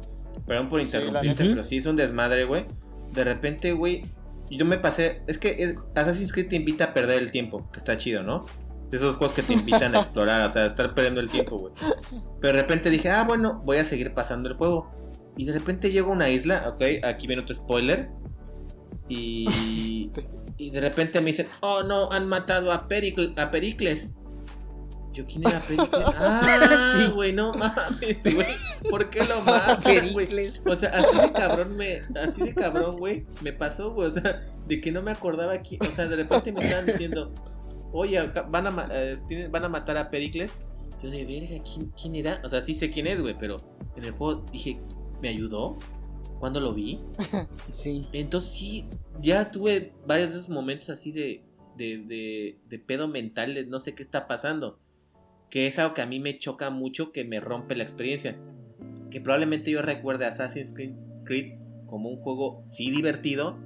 [0.46, 2.66] Perdón por interrumpirte, pero sí es un desmadre, güey.
[3.14, 4.04] De repente, güey,
[4.52, 7.98] yo me pasé, es que Assassin's Creed te invita a perder el tiempo, que está
[7.98, 8.46] chido, ¿no?
[8.90, 11.74] De esos juegos que te invitan a explorar, o sea, estar perdiendo el tiempo, güey.
[12.40, 14.92] Pero de repente dije, ah, bueno, voy a seguir pasando el juego.
[15.38, 18.10] Y de repente llego a una isla, ok, aquí viene otro spoiler.
[19.10, 20.12] Y,
[20.58, 24.14] y de repente me dicen, oh no, han matado a, a Pericles.
[25.16, 25.90] Yo, ¿quién era Pericles?
[26.18, 28.48] Ah, güey, no mames, güey.
[28.90, 30.62] ¿Por qué lo matan, Pericles.
[30.66, 34.10] O sea, así de cabrón me, así de cabrón, güey, me pasó, güey.
[34.10, 35.82] O sea, de que no me acordaba quién.
[35.82, 37.34] O sea, de repente me estaban diciendo,
[37.96, 38.20] oye,
[38.52, 40.52] van a, eh, van a matar a Pericles.
[41.02, 42.42] Yo dije, verga, ¿quién, ¿quién era?
[42.44, 43.58] O sea, sí sé quién es, güey, pero
[43.96, 44.80] en el juego dije,
[45.22, 45.78] ¿me ayudó?
[46.40, 47.00] ¿Cuándo lo vi?
[47.72, 48.08] Sí.
[48.14, 48.86] Entonces sí,
[49.22, 51.44] ya tuve varios de esos momentos así de,
[51.78, 54.80] de, de, de pedo mental, de no sé qué está pasando.
[55.50, 58.38] Que es algo que a mí me choca mucho, que me rompe la experiencia.
[59.12, 61.54] Que probablemente yo recuerde Assassin's Creed
[61.88, 63.58] como un juego sí divertido,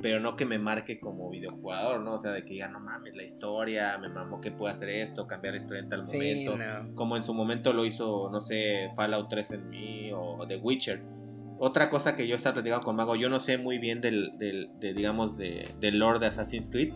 [0.00, 2.14] pero no que me marque como videojugador, ¿no?
[2.14, 5.26] O sea, de que diga, no mames, la historia, me mamó que pueda hacer esto,
[5.26, 6.54] cambiar la historia en tal momento.
[6.94, 11.02] Como en su momento lo hizo, no sé, Fallout 3 en mí o The Witcher.
[11.58, 14.70] Otra cosa que yo estaba platicando con Mago, yo no sé muy bien del, del
[14.78, 16.94] de, digamos, de, del lore de Assassin's Creed,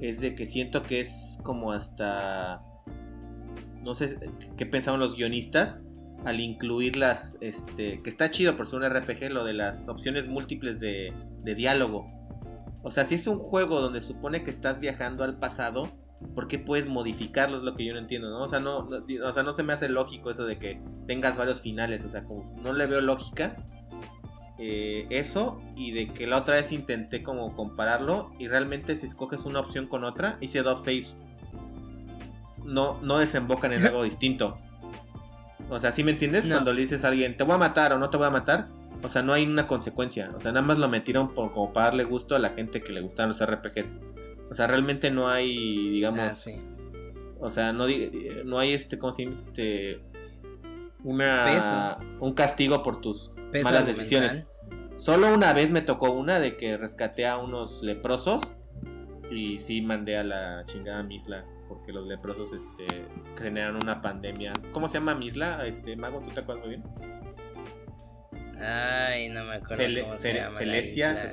[0.00, 2.62] es de que siento que es como hasta...
[3.82, 4.18] No sé
[4.56, 5.80] qué pensaban los guionistas
[6.24, 10.26] al incluir las, este, que está chido por ser un RPG, lo de las opciones
[10.26, 12.06] múltiples de, de diálogo
[12.84, 15.90] o sea, si es un juego donde supone que estás viajando al pasado,
[16.34, 17.56] ¿por qué puedes modificarlo?
[17.56, 18.42] Es lo que yo no entiendo, ¿no?
[18.42, 21.62] O sea, no, o sea, no se me hace lógico eso de que tengas varios
[21.62, 22.04] finales.
[22.04, 23.56] O sea, como no le veo lógica.
[24.58, 29.46] Eh, eso y de que la otra vez intenté como compararlo y realmente si escoges
[29.46, 31.16] una opción con otra, hice dos saves.
[32.64, 34.58] No, no desembocan en algo distinto.
[35.70, 36.46] O sea, ¿sí me entiendes?
[36.46, 38.68] Cuando le dices a alguien, te voy a matar o no te voy a matar,
[39.04, 40.32] o sea, no hay una consecuencia.
[40.34, 42.90] O sea, nada más lo metieron por, como para darle gusto a la gente que
[42.90, 43.98] le gustan los RPGs.
[44.50, 46.20] O sea, realmente no hay, digamos.
[46.20, 46.60] Ah, sí.
[47.38, 47.84] O sea, no,
[48.44, 49.36] no hay este, ¿cómo se llama?
[49.36, 50.00] Este.
[51.02, 51.98] Una.
[52.18, 53.30] Un castigo por tus
[53.62, 54.46] malas decisiones.
[54.96, 58.54] Solo una vez me tocó una de que rescaté a unos leprosos.
[59.30, 61.44] Y sí mandé a la chingada Misla.
[61.68, 64.54] Porque los leprosos este, crearon una pandemia.
[64.72, 65.66] ¿Cómo se llama Misla?
[65.66, 67.13] Este, Mago, ¿tú te acuerdas muy bien?
[68.60, 70.58] Ay, no me acuerdo cómo se llama.
[70.58, 71.30] Felesia, ¿se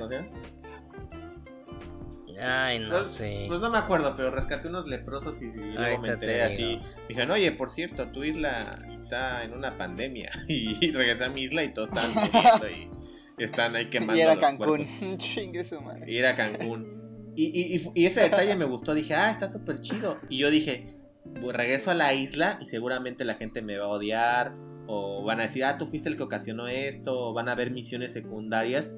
[2.40, 3.44] Ay, no pues, sé.
[3.48, 6.80] Pues no me acuerdo, pero rescaté unos leprosos y luego me enteré así.
[7.08, 10.30] Dijeron, oye, por cierto, tu isla está en una pandemia.
[10.48, 12.68] Y regresé a mi isla y todos están muriendo
[13.38, 14.16] y están ahí quemando.
[14.16, 14.86] Y era Cancún.
[15.16, 16.10] Chingue su madre.
[16.10, 17.32] Y era Cancún.
[17.34, 18.94] Y, y, y, ese detalle me gustó.
[18.94, 20.18] Dije, ah, está súper chido.
[20.28, 20.96] Y yo dije,
[21.40, 24.54] pues, regreso a la isla y seguramente la gente me va a odiar
[24.86, 27.70] o van a decir, ah, tú fuiste el que ocasionó esto, o van a haber
[27.70, 28.94] misiones secundarias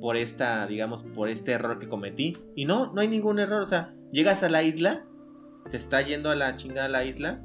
[0.00, 2.34] por esta, digamos, por este error que cometí.
[2.54, 5.04] Y no, no hay ningún error, o sea, llegas a la isla,
[5.66, 7.42] se está yendo a la chingada la isla,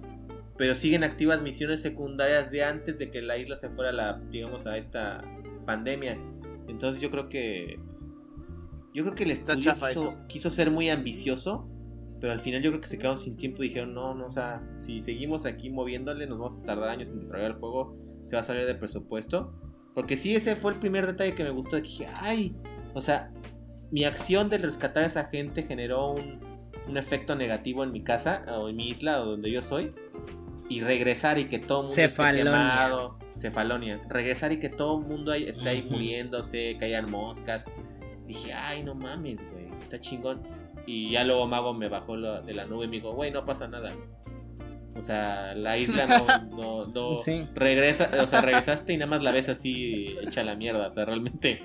[0.57, 4.21] pero siguen activas misiones secundarias de antes de que la isla se fuera a la,
[4.31, 5.23] digamos, a esta
[5.65, 6.17] pandemia.
[6.67, 7.79] Entonces yo creo que
[8.93, 11.67] yo creo que el estudio quiso, quiso, ser muy ambicioso
[12.23, 14.31] pero al final yo creo que se quedaron sin tiempo y dijeron, no, no, o
[14.31, 17.97] sea, si seguimos aquí moviéndole, nos vamos a tardar años en desarrollar el juego,
[18.27, 19.53] se va a salir de presupuesto.
[19.93, 22.55] Porque sí, ese fue el primer detalle que me gustó, que dije, ay,
[22.93, 23.29] o sea,
[23.91, 26.39] mi acción de rescatar a esa gente generó un,
[26.87, 29.93] un efecto negativo en mi casa, o en mi isla, o donde yo soy.
[30.69, 33.19] Y regresar y que todo el mundo esté quemado.
[33.35, 34.01] Cefalonia.
[34.07, 37.65] Regresar y que todo el mundo esté ahí muriéndose, que hayan moscas.
[38.25, 40.52] Dije, ay, no mames, güey, está chingón.
[40.85, 43.67] Y ya luego Mago me bajó de la nube y me dijo, güey, no pasa
[43.67, 43.93] nada.
[44.95, 46.05] O sea, la isla
[46.49, 47.17] no, no,
[47.55, 50.87] regresa, o sea, regresaste y nada más la ves así hecha la mierda.
[50.87, 51.63] O sea, realmente,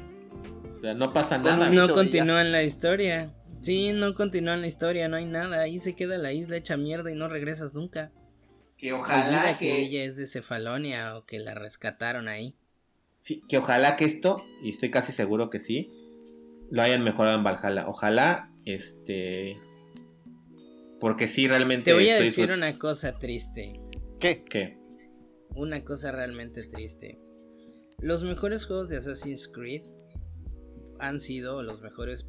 [0.76, 1.68] o sea, no pasa nada.
[1.70, 3.34] No continúa en la historia.
[3.60, 5.60] Sí, no continúa en la historia, no hay nada.
[5.60, 8.12] Ahí se queda la isla hecha mierda y no regresas nunca.
[8.76, 9.80] Que ojalá que...
[9.80, 12.54] ella es de Cefalonia o que la rescataron ahí.
[13.18, 15.90] Sí, que ojalá que esto, y estoy casi seguro que sí,
[16.70, 17.88] lo hayan mejorado en Valhalla.
[17.88, 19.56] Ojalá este.
[21.00, 21.90] Porque sí, realmente.
[21.90, 23.80] Te voy a decir una cosa triste.
[24.18, 24.44] ¿Qué?
[24.44, 24.78] ¿Qué?
[25.58, 27.18] una cosa realmente triste.
[28.00, 29.82] Los mejores juegos de Assassin's Creed
[31.00, 32.28] han sido los mejores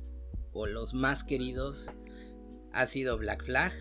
[0.51, 1.91] o los más queridos.
[2.73, 3.73] Ha sido Black Flag,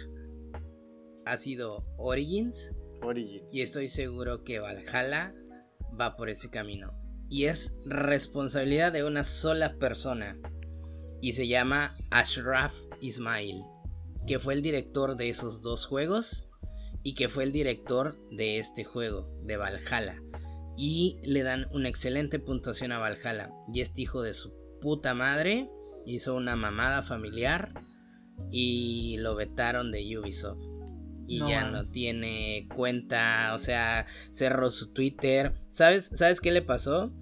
[1.25, 3.53] ha sido Origins, Origins.
[3.53, 5.35] y estoy seguro que Valhalla
[5.99, 6.93] va por ese camino.
[7.31, 10.39] Y es responsabilidad de una sola persona.
[11.21, 13.63] Y se llama Ashraf Ismail.
[14.27, 16.47] Que fue el director de esos dos juegos.
[17.03, 20.23] Y que fue el director de este juego, de Valhalla.
[20.77, 23.51] Y le dan una excelente puntuación a Valhalla.
[23.73, 25.71] Y este hijo de su puta madre
[26.07, 27.73] hizo una mamada familiar.
[28.51, 30.79] Y lo vetaron de Ubisoft
[31.29, 35.53] y No ya no tiene cuenta, o sea, cerró su Twitter.
[35.69, 37.13] ¿Sabes, ¿sabes qué le pasó?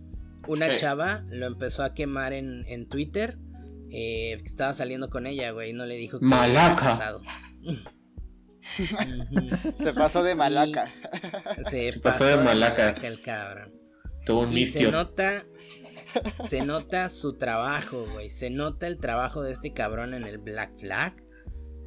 [0.47, 0.77] Una ¿Qué?
[0.77, 3.37] chava lo empezó a quemar en, en Twitter.
[3.91, 6.93] Eh, estaba saliendo con ella, güey, y no le dijo que Malaca.
[6.95, 7.31] había.
[9.79, 10.87] Se pasó de malaca.
[11.71, 12.87] Se, Se pasó, pasó de de malaca.
[12.87, 13.73] malaca el cabrón.
[14.13, 15.45] Estuvo un Y se nota,
[16.49, 18.29] se nota su trabajo, güey.
[18.31, 21.15] Se nota el trabajo de este cabrón en el Black Flag.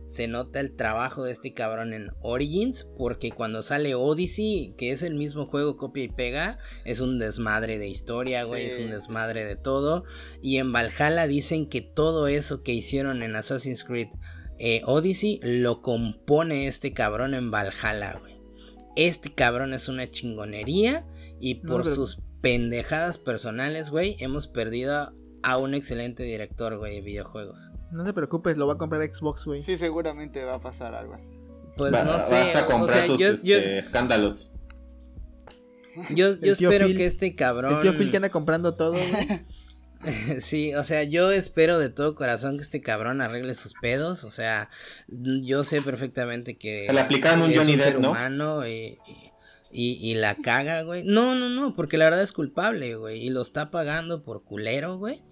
[0.09, 2.89] Se nota el trabajo de este cabrón en Origins.
[2.97, 7.77] Porque cuando sale Odyssey, que es el mismo juego copia y pega, es un desmadre
[7.77, 8.63] de historia, güey.
[8.65, 10.03] Sí, es un sí, desmadre de todo.
[10.41, 14.07] Y en Valhalla dicen que todo eso que hicieron en Assassin's Creed
[14.57, 18.35] eh, Odyssey lo compone este cabrón en Valhalla, güey.
[18.95, 21.05] Este cabrón es una chingonería.
[21.39, 26.95] Y No, por pero- sus pendejadas personales, güey, hemos perdido a un excelente director, güey,
[26.95, 27.71] de videojuegos.
[27.91, 29.61] No te preocupes, lo va a comprar Xbox, güey.
[29.61, 31.31] Sí, seguramente va a pasar algo así.
[31.77, 34.51] Pues Va- no sé, Basta o comprar sea, sus yo, yo- este, escándalos.
[36.11, 37.75] yo- yo espero Phil- que este cabrón...
[37.75, 39.01] El tío Phil que anda comprando todo, güey.
[40.39, 44.23] Sí, o sea, yo espero de todo corazón que este cabrón arregle sus pedos.
[44.23, 44.69] O sea,
[45.09, 48.11] yo sé perfectamente que Se le aplicaron un Johnny un ser Depp, ¿no?
[48.11, 49.28] humano y, y-
[49.71, 51.03] y la caga, güey.
[51.03, 53.25] No, no, no, porque la verdad es culpable, güey.
[53.25, 55.23] Y lo está pagando por culero, güey.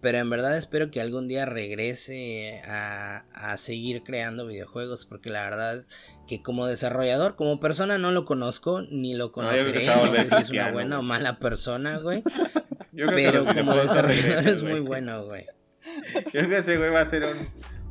[0.00, 5.06] Pero en verdad espero que algún día regrese a, a seguir creando videojuegos.
[5.06, 5.88] Porque la verdad es
[6.26, 9.84] que como desarrollador, como persona no lo conozco, ni lo conoceré.
[9.86, 12.22] No sé si es una buena o mala persona, güey.
[12.92, 15.46] Pero como desarrollador es muy bueno, güey.
[16.26, 17.48] Yo creo que ese güey va a ser un,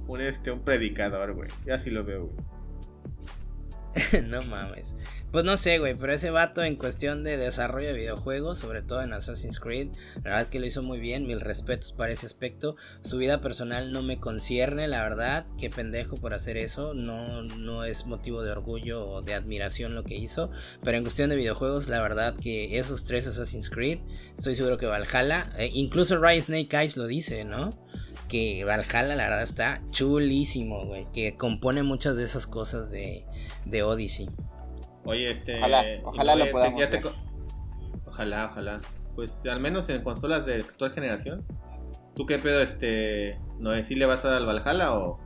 [0.08, 1.50] un, este, un predicador, güey.
[1.66, 2.46] Yo así lo veo, güey.
[4.30, 4.96] no mames.
[5.30, 9.02] Pues no sé, güey, pero ese vato en cuestión de desarrollo de videojuegos, sobre todo
[9.02, 9.90] en Assassin's Creed,
[10.24, 12.78] la verdad que lo hizo muy bien, mil respetos para ese aspecto.
[13.02, 17.84] Su vida personal no me concierne, la verdad, qué pendejo por hacer eso, no, no
[17.84, 20.50] es motivo de orgullo o de admiración lo que hizo,
[20.82, 24.00] pero en cuestión de videojuegos, la verdad que esos tres Assassin's Creed,
[24.34, 27.72] estoy seguro que Valhalla, eh, incluso Rise Snake Eyes lo dice, ¿no?
[28.30, 33.26] Que Valhalla la verdad está chulísimo, güey, que compone muchas de esas cosas de,
[33.66, 34.30] de Odyssey.
[35.08, 35.58] Oye, este.
[35.58, 37.14] Ojalá, ojalá lo te- podamos ya te ver.
[38.06, 38.80] Ojalá, ojalá.
[39.16, 41.46] Pues al menos en consolas de actual generación.
[42.16, 43.40] ¿Tú qué pedo, este.
[43.60, 45.20] No sé si le vas a dar al Valhalla o,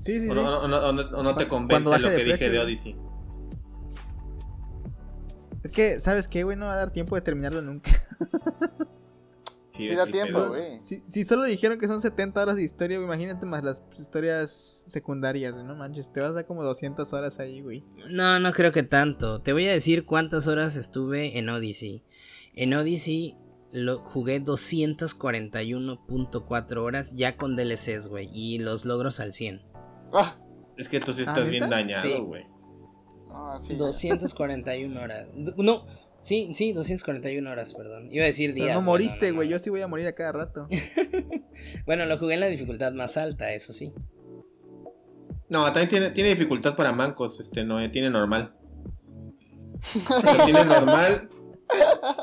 [0.00, 0.40] Sí, sí, o sí.
[0.40, 2.58] no, o no- o no- o no te convence lo de que dije precio, de.
[2.60, 2.96] Odyssey?
[5.64, 6.56] Es que, ¿sabes qué, güey?
[6.56, 7.90] No va a dar tiempo de terminarlo nunca.
[9.76, 10.80] Sí, Sí da tiempo, güey.
[10.82, 14.84] Si, si solo dijeron que son 70 horas de historia, güey, imagínate más las historias
[14.88, 17.84] secundarias, güey, no manches, te vas a dar como 200 horas ahí, güey.
[18.10, 19.40] No, no creo que tanto.
[19.42, 22.02] Te voy a decir cuántas horas estuve en Odyssey.
[22.54, 23.36] En Odyssey
[23.72, 29.62] lo jugué 241.4 horas ya con DLCs, güey, y los logros al 100.
[30.12, 30.36] Ah,
[30.76, 32.18] Es que tú sí ¿Ah, estás bien dañado, Sí.
[32.20, 32.44] güey.
[33.28, 33.74] no, sí.
[33.76, 35.28] 241 horas.
[35.34, 35.86] No,
[36.26, 38.08] sí, sí, 241 horas, perdón.
[38.12, 38.74] Iba a decir Pero días.
[38.76, 39.52] no güey, moriste, no, güey, no.
[39.52, 40.66] yo sí voy a morir a cada rato.
[41.86, 43.94] Bueno, lo jugué en la dificultad más alta, eso sí.
[45.48, 48.52] No, también tiene, tiene dificultad para mancos, este, no, eh, tiene normal.
[50.22, 51.28] Pero tiene normal,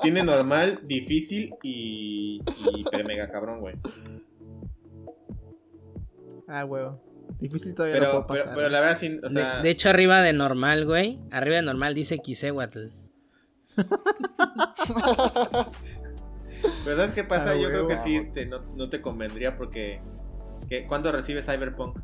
[0.04, 3.76] tiene normal, difícil y, y hiper mega cabrón, güey.
[6.47, 7.01] Ah, huevo.
[7.39, 8.56] Difícil todavía Pero, puedo pero, pasar.
[8.56, 11.20] pero la verdad, sí, o De- sea, de, hecho, arriba de normal, güey.
[11.32, 12.88] Arriba de normal dice Kisehuatl.
[16.86, 17.51] pero ¿sabes qué pasa?
[17.51, 20.01] Ah, Yo creo que sí, este, no, no te convendría porque,
[20.69, 21.99] que, ¿cuándo recibes Cyberpunk?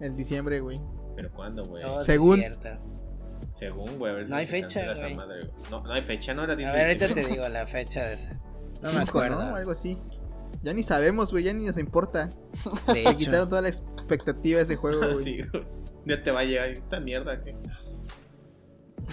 [0.00, 0.80] En diciembre, güey.
[1.16, 1.82] ¿Pero cuándo, güey?
[1.84, 2.42] No, es Según-.
[3.58, 5.14] Según, güey, a ver si No hay fecha, esa güey.
[5.14, 5.70] madre, güey.
[5.70, 7.34] No, no hay fecha, no era A 10 ver, ahorita te diciembre.
[7.34, 8.36] digo la fecha de ese.
[8.82, 9.38] No me acuerdo.
[9.50, 9.54] ¿no?
[9.56, 9.96] Algo así.
[10.62, 12.28] Ya ni sabemos, güey, ya ni nos importa.
[12.92, 15.24] De quitaron toda la expectativa de ese juego, güey.
[15.24, 15.64] Sí, güey.
[16.06, 17.54] Ya te va a llegar esta mierda, ¿qué?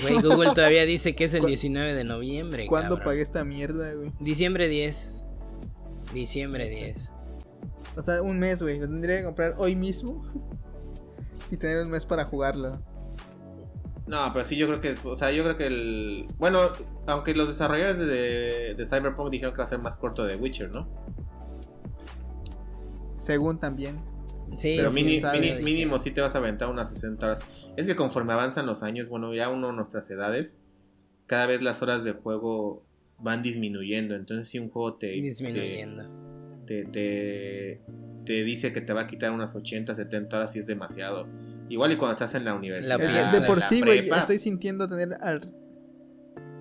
[0.01, 2.67] Güey, Google todavía dice que es el ¿Cu- 19 de noviembre.
[2.67, 3.05] ¿Cuándo cabrón.
[3.05, 4.11] pagué esta mierda, güey?
[4.19, 5.13] Diciembre 10.
[6.13, 7.11] Diciembre 10.
[7.97, 8.79] O sea, un mes, güey.
[8.79, 10.23] Lo tendría que comprar hoy mismo.
[11.51, 12.71] y tener un mes para jugarlo.
[14.07, 14.95] No, pero sí, yo creo que.
[15.07, 16.27] O sea, yo creo que el.
[16.37, 16.69] Bueno,
[17.07, 20.71] aunque los desarrolladores de, de Cyberpunk dijeron que va a ser más corto de Witcher,
[20.71, 20.87] ¿no?
[23.17, 23.99] Según también.
[24.57, 25.63] Sí, Pero sí, mini- sabe, mini- dije.
[25.63, 27.41] mínimo sí te vas a aventar unas 60 horas.
[27.77, 30.61] Es que conforme avanzan los años, bueno, ya uno nuestras edades,
[31.27, 32.83] cada vez las horas de juego
[33.19, 34.15] van disminuyendo.
[34.15, 36.03] Entonces, si un juego te, Disminuyendo.
[36.65, 37.81] te, te,
[38.25, 41.27] te dice que te va a quitar unas 80, 70 horas, sí es demasiado.
[41.69, 42.97] Igual y cuando estás en la universidad.
[42.99, 45.53] La de por sí, güey, estoy sintiendo tener al...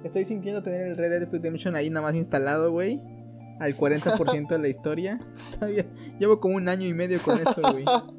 [0.04, 3.00] Estoy sintiendo tener el Red Dead Redemption ahí nada más instalado, güey.
[3.60, 5.18] Al 40% de la historia.
[5.54, 5.86] Todavía
[6.18, 7.84] llevo como un año y medio con eso, güey.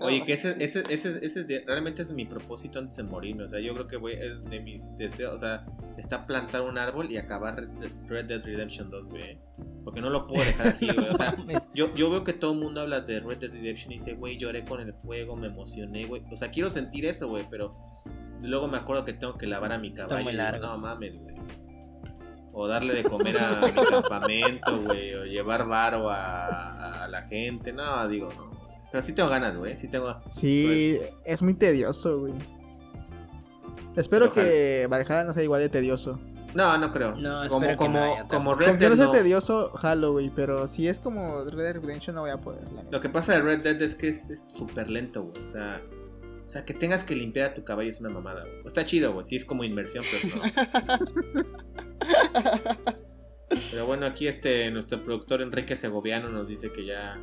[0.00, 3.44] Oye, que ese, ese, ese, ese realmente es mi propósito antes de morirme.
[3.44, 5.34] O sea, yo creo que voy, es de mis deseos.
[5.34, 5.64] O sea,
[5.96, 9.38] está plantar un árbol y acabar Red Dead, Red Dead Redemption 2, güey.
[9.84, 11.08] Porque no lo puedo dejar así, güey.
[11.08, 11.36] O sea,
[11.74, 14.36] yo, yo veo que todo el mundo habla de Red Dead Redemption y dice, güey,
[14.36, 16.22] lloré con el juego, me emocioné, güey.
[16.32, 17.76] O sea, quiero sentir eso, güey, pero
[18.40, 20.22] luego me acuerdo que tengo que lavar a mi caballo.
[20.22, 20.66] muy y digo, largo.
[20.66, 21.36] no mames, güey.
[22.52, 25.14] O darle de comer a mi campamento, güey.
[25.14, 27.72] O llevar varo a, a la gente.
[27.72, 28.50] No, digo, no.
[28.90, 29.76] Pero sí tengo ganas, güey.
[29.76, 30.16] Sí tengo.
[30.30, 32.34] Sí, es muy tedioso, güey.
[33.96, 34.46] Espero Ojalá.
[34.46, 36.18] que Valhalla no sea igual de tedioso.
[36.54, 37.16] No, no creo.
[37.16, 38.54] No, como, espero que como, no como.
[38.54, 38.90] Red Dead.
[38.90, 40.30] no sea tedioso, jalo, güey.
[40.34, 42.64] Pero si es como Red Dead Redemption, no voy a poder.
[42.90, 45.42] Lo que pasa de Red Dead es que es es súper lento, güey.
[45.44, 45.80] O sea,
[46.46, 48.66] o sea, que tengas que limpiar a tu caballo es una mamada, güey.
[48.66, 49.24] Está chido, güey.
[49.24, 50.42] Sí es como inmersión, pero no.
[53.70, 57.20] Pero bueno, aquí este nuestro productor Enrique Segoviano nos dice que ya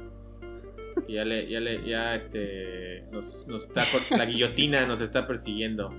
[1.08, 3.82] que ya le ya le ya este nos, nos está
[4.18, 5.92] la guillotina nos está persiguiendo.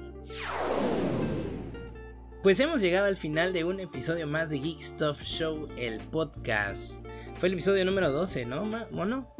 [2.42, 7.04] Pues hemos llegado al final de un episodio más de Geek Stuff Show, el podcast.
[7.34, 9.34] Fue el episodio número 12, ¿no, mono?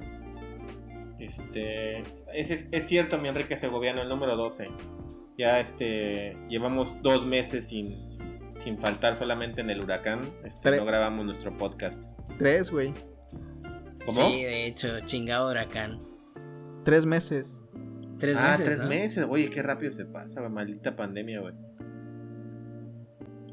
[1.20, 4.68] Este es, es, es cierto, mi Enrique Segoviano, el número 12.
[5.38, 8.10] Ya este llevamos dos meses sin
[8.54, 10.20] sin faltar solamente en el huracán.
[10.44, 12.04] Este, no grabamos nuestro podcast.
[12.38, 12.92] Tres, güey.
[14.06, 14.28] ¿Cómo?
[14.28, 16.00] Sí, de hecho, chingado huracán.
[16.84, 17.60] Tres meses.
[18.18, 18.64] Tres ah, meses.
[18.64, 18.88] tres ¿no?
[18.88, 19.26] meses.
[19.28, 20.52] Oye, qué rápido se pasa, güey.
[20.52, 21.54] Maldita pandemia, güey.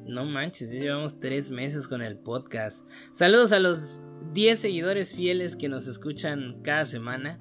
[0.05, 2.87] No manches, ya llevamos tres meses con el podcast.
[3.11, 4.01] Saludos a los
[4.33, 7.37] 10 seguidores fieles que nos escuchan cada semana.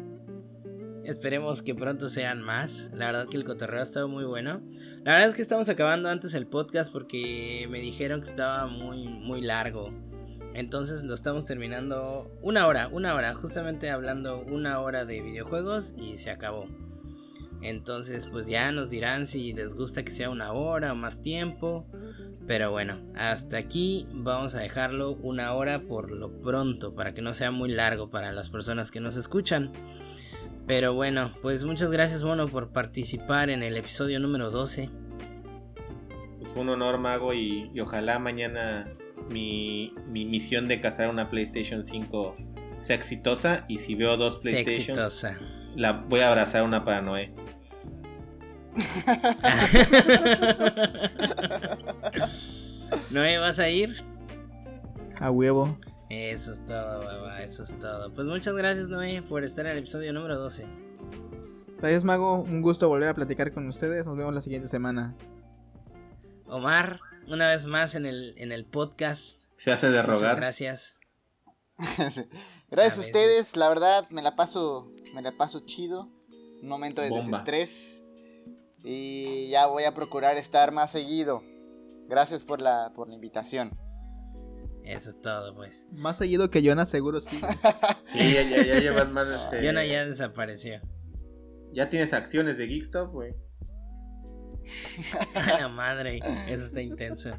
[1.07, 2.91] Esperemos que pronto sean más.
[2.93, 4.61] La verdad que el cotorreo ha estado muy bueno.
[5.05, 9.07] La verdad es que estamos acabando antes el podcast porque me dijeron que estaba muy,
[9.07, 9.93] muy largo.
[10.53, 16.17] Entonces lo estamos terminando una hora, una hora, justamente hablando una hora de videojuegos y
[16.17, 16.67] se acabó.
[17.63, 21.87] Entonces pues ya nos dirán si les gusta que sea una hora o más tiempo.
[22.49, 27.33] Pero bueno, hasta aquí vamos a dejarlo una hora por lo pronto, para que no
[27.33, 29.71] sea muy largo para las personas que nos escuchan.
[30.67, 34.91] Pero bueno, pues muchas gracias Mono por participar en el episodio número 12.
[36.39, 38.89] Pues fue un honor, Mago, y, y ojalá mañana
[39.31, 42.37] mi, mi misión de cazar una PlayStation 5
[42.81, 43.65] sea exitosa.
[43.69, 45.27] Y si veo dos PlayStations,
[45.75, 47.33] la voy a abrazar una para Noé.
[53.11, 54.05] Noé, ¿vas a ir?
[55.19, 55.79] A huevo.
[56.09, 58.13] Eso es todo, babá, eso es todo.
[58.15, 60.65] Pues muchas gracias Noé por estar en el episodio número 12.
[61.79, 62.41] Gracias, Mago.
[62.41, 64.07] Un gusto volver a platicar con ustedes.
[64.07, 65.15] Nos vemos la siguiente semana.
[66.47, 69.41] Omar, una vez más en el, en el podcast.
[69.57, 70.37] Se hace de Muchas rogar.
[70.37, 70.95] gracias.
[72.71, 76.09] Gracias A ustedes, la verdad me la paso, me la paso chido.
[76.63, 77.25] Un momento de Bomba.
[77.27, 78.03] desestrés.
[78.83, 81.43] Y ya voy a procurar estar más seguido.
[82.09, 83.77] Gracias por la, por la invitación.
[84.87, 85.89] Eso es todo, pues.
[85.93, 87.37] Más seguido que Jonas, seguro sí.
[88.13, 89.27] Sí, ya, ya, ya llevas más.
[89.45, 90.81] Este, Yona ya desapareció.
[91.73, 93.35] ya tienes acciones de Geekstop, güey.
[95.35, 97.31] A la madre, eso está intenso.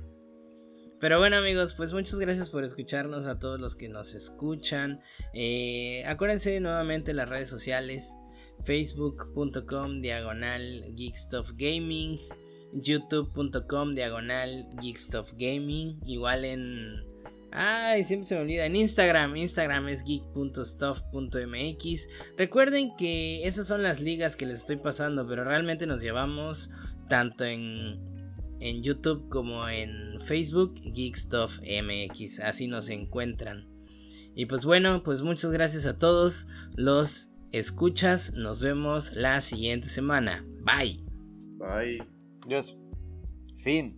[1.00, 5.02] Pero bueno amigos, pues muchas gracias por escucharnos a todos los que nos escuchan.
[5.34, 8.18] Eh, acuérdense nuevamente las redes sociales.
[8.66, 12.18] Facebook.com diagonal Geekstuff Gaming.
[12.74, 16.02] YouTube.com diagonal Geekstuff Gaming.
[16.06, 17.07] Igual en...
[17.52, 18.66] Ay, siempre se me olvida.
[18.66, 19.36] En Instagram.
[19.36, 22.10] Instagram es geek.stuff.mx.
[22.38, 25.28] Recuerden que esas son las ligas que les estoy pasando.
[25.28, 26.72] Pero realmente nos llevamos
[27.10, 28.00] tanto en,
[28.60, 33.68] en YouTube como en Facebook, Geekstuff MX, así nos encuentran.
[34.36, 40.45] Y pues bueno, pues muchas gracias a todos los escuchas, nos vemos la siguiente semana.
[40.62, 41.04] Bye.
[41.58, 42.04] Bye.
[42.48, 42.78] Dios.
[43.58, 43.97] Fin.